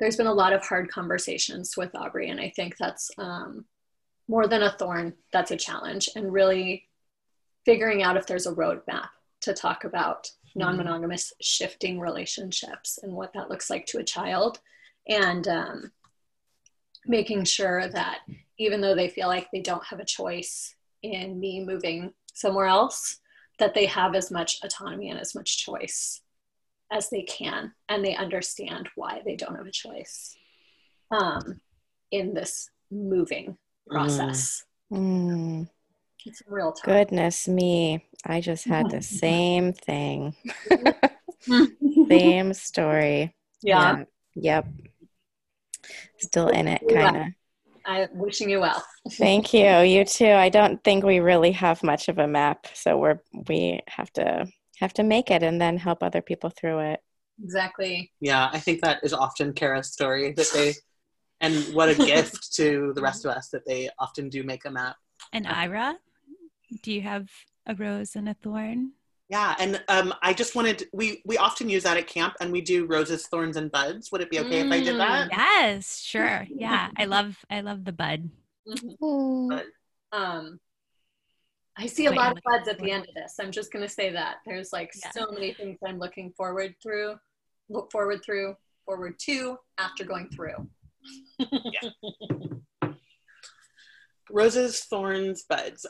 [0.00, 3.64] there's been a lot of hard conversations with Aubrey, and I think that's um,
[4.28, 6.88] more than a thorn, that's a challenge, and really
[7.64, 9.08] figuring out if there's a roadmap
[9.42, 14.60] to talk about non monogamous shifting relationships and what that looks like to a child,
[15.08, 15.92] and um,
[17.06, 18.20] making sure that
[18.58, 23.18] even though they feel like they don't have a choice in me moving somewhere else,
[23.58, 26.20] that they have as much autonomy and as much choice
[26.90, 30.36] as they can, and they understand why they don't have a choice
[31.10, 31.60] um,
[32.10, 33.56] in this moving
[33.88, 34.62] process.
[34.92, 35.68] Mm,
[36.26, 36.84] It's real tough.
[36.84, 38.04] goodness me.
[38.26, 40.34] I just had the same thing.
[42.08, 43.34] Same story.
[43.62, 44.04] yeah,
[44.34, 44.66] Yep.
[46.18, 47.26] Still in it, kind of.
[47.84, 48.82] I'm wishing you well.
[49.12, 49.80] Thank you.
[49.80, 50.30] You too.
[50.30, 54.46] I don't think we really have much of a map, so we're we have to
[54.80, 57.00] have to make it and then help other people through it.
[57.42, 58.10] Exactly.
[58.20, 60.72] Yeah, I think that is often Cara's story that they,
[61.40, 64.70] and what a gift to the rest of us that they often do make a
[64.70, 64.96] map.
[65.32, 65.96] and Ira,
[66.82, 67.28] do you have
[67.66, 68.92] a rose and a thorn?
[69.28, 72.60] Yeah, and um, I just wanted we we often use that at camp, and we
[72.60, 74.12] do roses, thorns, and buds.
[74.12, 75.28] Would it be okay if I did that?
[75.30, 76.46] Yes, sure.
[76.50, 78.28] Yeah, I love I love the bud.
[78.68, 79.62] Mhm.
[80.12, 80.60] Um,
[81.76, 83.34] I see a Wait, lot I'm of buds at the end of this.
[83.40, 85.10] I'm just going to say that there's like Yeah.
[85.10, 87.16] so many things I'm looking forward through,
[87.68, 88.54] look forward through,
[88.84, 90.68] forward to after going through.
[94.30, 95.86] Roses, thorns, buds.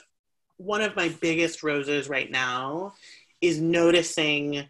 [0.57, 2.95] One of my biggest roses right now
[3.41, 4.67] is noticing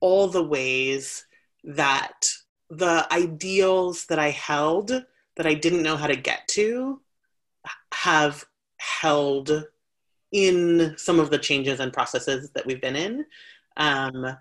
[0.00, 1.24] all the ways
[1.64, 2.30] that
[2.70, 5.04] the ideals that I held
[5.36, 7.00] that I didn't know how to get to
[7.92, 8.44] have
[8.78, 9.64] held
[10.32, 13.26] in some of the changes and processes that we've been in.
[13.76, 14.36] Um,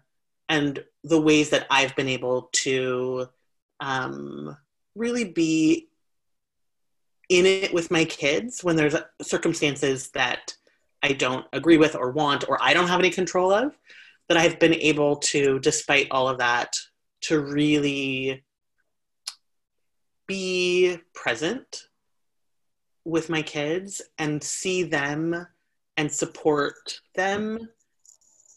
[0.48, 3.28] and the ways that I've been able to
[3.80, 4.58] um,
[5.00, 5.88] really be
[7.30, 10.54] in it with my kids when there's circumstances that
[11.02, 13.78] I don't agree with or want or I don't have any control of,
[14.28, 16.76] that I've been able to, despite all of that,
[17.22, 18.44] to really
[20.28, 21.88] be present
[23.06, 25.48] with my kids and see them
[25.98, 27.70] and support them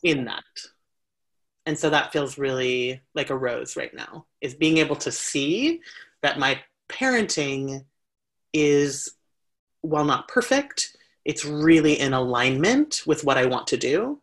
[0.03, 0.45] in that.
[1.65, 5.81] And so that feels really like a rose right now is being able to see
[6.23, 7.85] that my parenting
[8.53, 9.15] is,
[9.81, 14.21] while not perfect, it's really in alignment with what I want to do.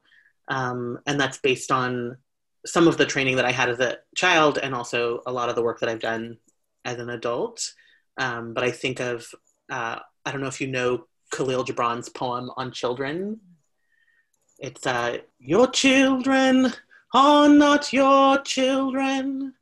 [0.48, 2.18] Um, and that's based on
[2.66, 5.56] some of the training that I had as a child and also a lot of
[5.56, 6.38] the work that I've done
[6.84, 7.74] as an adult.
[8.18, 9.28] Um, but I think of,
[9.70, 13.40] uh, I don't know if you know Khalil Gibran's poem on children.
[14.58, 16.74] It's uh, Your children
[17.14, 19.54] are not your children.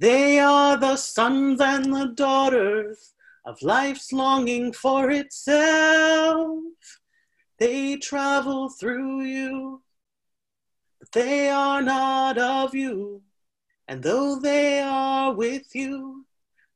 [0.00, 3.14] They are the sons and the daughters
[3.44, 6.58] of life's longing for itself.
[7.58, 9.82] They travel through you,
[10.98, 13.22] but they are not of you.
[13.86, 16.26] And though they are with you,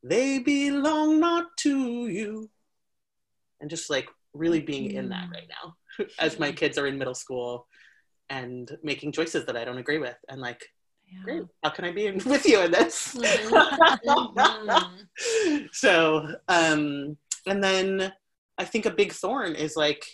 [0.02, 2.50] they belong not to you.
[3.60, 7.14] And just like really being in that right now as my kids are in middle
[7.14, 7.66] school
[8.30, 10.16] and making choices that I don't agree with.
[10.28, 10.64] And like,
[11.10, 11.22] yeah.
[11.22, 13.16] great, how can I be in, with you in this?
[13.16, 14.76] Mm-hmm.
[15.72, 17.16] so, um,
[17.46, 18.12] and then
[18.58, 20.04] I think a big thorn is like,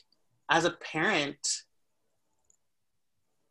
[0.50, 1.64] as a parent,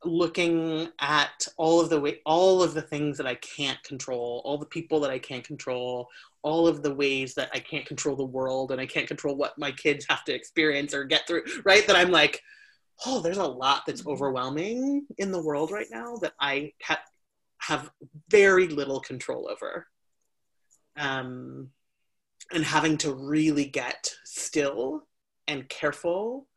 [0.06, 4.58] looking at all of the way all of the things that i can't control all
[4.58, 6.08] the people that i can't control
[6.42, 9.58] all of the ways that i can't control the world and i can't control what
[9.58, 12.42] my kids have to experience or get through right that i'm like
[13.06, 14.12] oh there's a lot that's mm-hmm.
[14.12, 17.00] overwhelming in the world right now that i ha-
[17.68, 17.90] have
[18.30, 19.88] very little control over
[20.98, 21.70] um
[22.52, 25.08] and having to really get still
[25.48, 26.48] and careful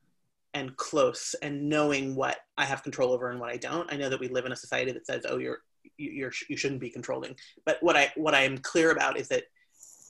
[0.54, 3.92] and close and knowing what I have control over and what I don't.
[3.92, 5.58] I know that we live in a society that says, "Oh, you're
[5.98, 9.44] you're you shouldn't be controlling." But what I what I am clear about is that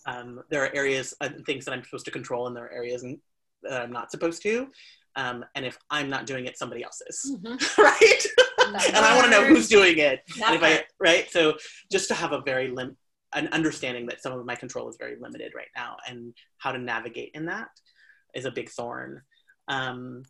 [0.07, 3.05] um, there are areas and things that I'm supposed to control, and there are areas
[3.65, 4.69] that I'm not supposed to.
[5.17, 7.83] Um, and if I'm not doing it, somebody else is, mm-hmm.
[7.83, 8.27] right?
[8.87, 10.23] and I want to know who's doing it.
[10.27, 11.31] if I, right?
[11.31, 11.57] So
[11.91, 12.97] just to have a very lim-
[13.35, 16.79] an understanding that some of my control is very limited right now, and how to
[16.79, 17.69] navigate in that
[18.35, 19.23] is a big thorn.
[19.69, 20.23] Um,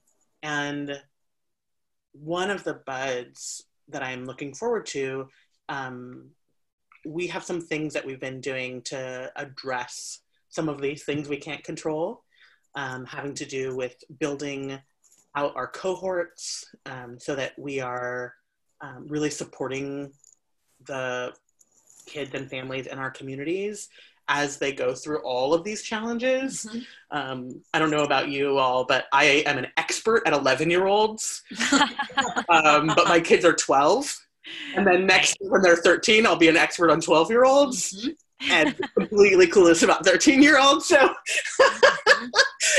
[0.42, 1.00] and
[2.12, 5.28] one of the buds that I'm looking forward to,
[5.68, 6.30] um,
[7.04, 11.36] we have some things that we've been doing to address some of these things we
[11.36, 12.22] can't control,
[12.74, 14.78] um, having to do with building
[15.36, 18.34] out our cohorts um, so that we are
[18.80, 20.12] um, really supporting
[20.86, 21.32] the
[22.06, 23.88] kids and families in our communities
[24.28, 26.66] as they go through all of these challenges.
[26.68, 27.16] Mm-hmm.
[27.16, 30.86] Um, I don't know about you all, but I am an expert at 11 year
[30.86, 31.42] olds,
[32.48, 34.16] um, but my kids are 12.
[34.76, 38.50] And then next, when they're 13, I'll be an expert on 12 year olds mm-hmm.
[38.52, 40.86] and completely clueless about 13 year olds.
[40.86, 42.24] So, mm-hmm.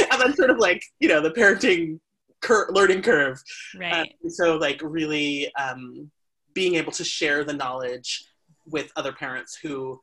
[0.12, 2.00] and then sort of like, you know, the parenting
[2.42, 3.42] cur- learning curve.
[3.76, 4.14] Right.
[4.24, 6.12] Um, so, like, really um,
[6.54, 8.24] being able to share the knowledge
[8.66, 10.02] with other parents who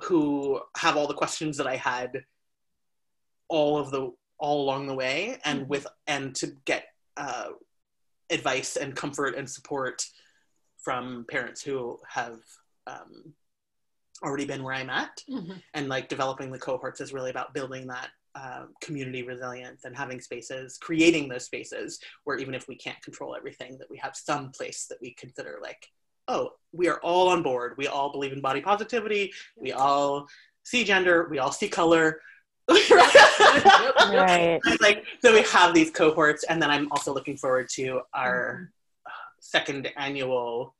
[0.00, 2.22] who have all the questions that I had
[3.48, 5.68] all of the all along the way and mm-hmm.
[5.68, 6.84] with and to get
[7.16, 7.48] uh,
[8.30, 10.04] advice and comfort and support
[10.78, 12.38] from parents who have
[12.86, 13.34] um,
[14.22, 15.54] already been where I'm at mm-hmm.
[15.74, 20.20] and like developing the cohorts is really about building that uh, community resilience and having
[20.20, 24.50] spaces creating those spaces where even if we can't control everything that we have some
[24.50, 25.88] place that we consider like
[26.28, 27.74] oh, we are all on board.
[27.76, 29.32] We all believe in body positivity.
[29.56, 30.28] We all
[30.62, 31.26] see gender.
[31.30, 32.20] We all see color.
[32.68, 34.60] right.
[34.80, 38.68] Like so, we have these cohorts, and then I'm also looking forward to our
[39.06, 39.10] mm.
[39.40, 40.74] second annual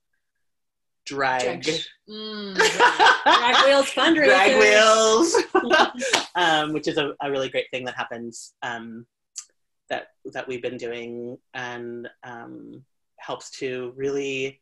[1.09, 1.63] drag
[2.09, 2.55] mm,
[3.25, 5.37] drag wheels fundraiser drag wheels
[6.35, 9.07] um, which is a, a, really great thing that happens um,
[9.89, 12.85] that that we've been doing and um,
[13.19, 14.61] helps to really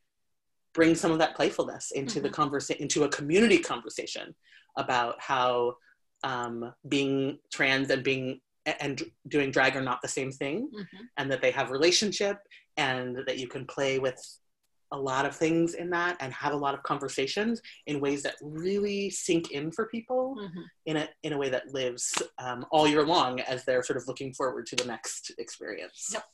[0.72, 2.26] bring some of that playfulness into mm-hmm.
[2.26, 4.34] the conversation into a community conversation
[4.76, 5.74] about how
[6.22, 8.40] um, being trans and being
[8.80, 11.04] and doing drag are not the same thing mm-hmm.
[11.16, 12.38] and that they have relationship
[12.76, 14.20] and that you can play with
[14.92, 18.36] a lot of things in that and have a lot of conversations in ways that
[18.40, 20.60] really sink in for people mm-hmm.
[20.86, 24.06] in a in a way that lives um, all year long as they're sort of
[24.06, 26.10] looking forward to the next experience.
[26.12, 26.24] Yep.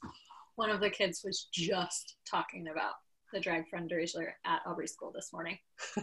[0.56, 2.92] One of the kids was just talking about
[3.32, 5.58] the drag fundraiser at Aubrey School this morning.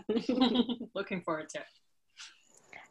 [0.96, 1.66] Looking forward to it.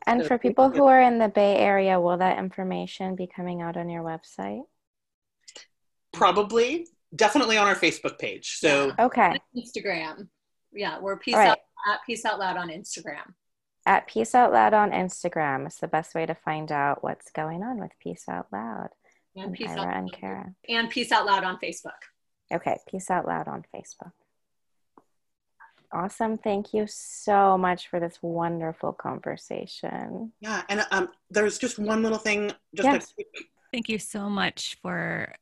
[0.06, 3.62] And So for people who are in the Bay Area, will that information be coming
[3.62, 4.62] out on your website?
[6.18, 8.56] probably definitely on our Facebook page.
[8.58, 9.38] So Okay.
[9.56, 10.28] Instagram.
[10.72, 11.50] Yeah, we're peace All right.
[11.50, 11.58] out
[11.92, 13.34] at peace out loud on Instagram.
[13.86, 17.62] At Peace Out Loud on Instagram is the best way to find out what's going
[17.62, 18.88] on with Peace Out Loud
[19.34, 20.54] And and peace Ira out and Cara.
[20.68, 21.96] and peace out loud on Facebook.
[22.52, 24.12] Okay, Peace Out Loud on Facebook.
[25.90, 26.36] Awesome.
[26.36, 30.32] Thank you so much for this wonderful conversation.
[30.40, 32.52] yeah, and um, there's just one little thing.
[32.74, 33.12] Just a Yes.
[33.14, 33.28] quick
[33.72, 35.32] Thank you so much for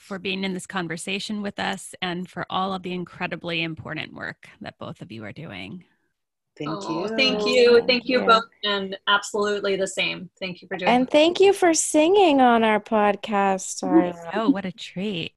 [0.00, 4.48] for being in this conversation with us and for all of the incredibly important work
[4.60, 5.84] that both of you are doing.
[6.58, 7.08] thank Oh, you.
[7.16, 7.82] Thank you.
[7.86, 8.26] Thank you Yeah.
[8.26, 8.44] both.
[8.64, 10.28] And absolutely the same.
[10.38, 13.82] Thank you for doing And thank you for singing on our podcast.
[13.82, 14.14] Ira.
[14.34, 15.32] Oh, what a treat.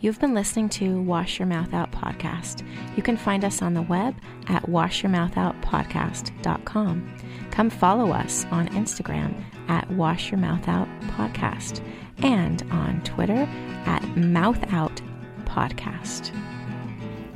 [0.00, 2.64] You've been listening to Wash Your Mouth Out podcast.
[2.96, 4.14] You can find us on the web
[4.48, 7.16] at washyourmouthoutpodcast.com.
[7.50, 11.80] Come follow us on Instagram at Wash Your Mouth Out Podcast
[12.18, 13.48] and on Twitter
[13.86, 15.00] at Mouth Out
[15.44, 16.30] Podcast.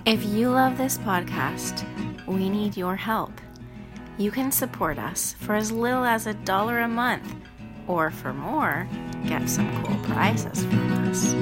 [0.07, 1.85] If you love this podcast,
[2.27, 3.33] we need your help.
[4.17, 7.35] You can support us for as little as a dollar a month,
[7.87, 8.89] or for more,
[9.27, 11.35] get some cool prizes from us.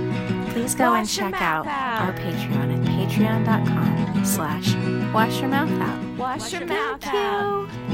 [0.52, 2.02] Please go and Wash your check out out.
[2.02, 4.74] our Patreon at patreon.com slash
[5.14, 6.18] wash your mouth out.
[6.18, 7.85] Wash your mouth Thank you.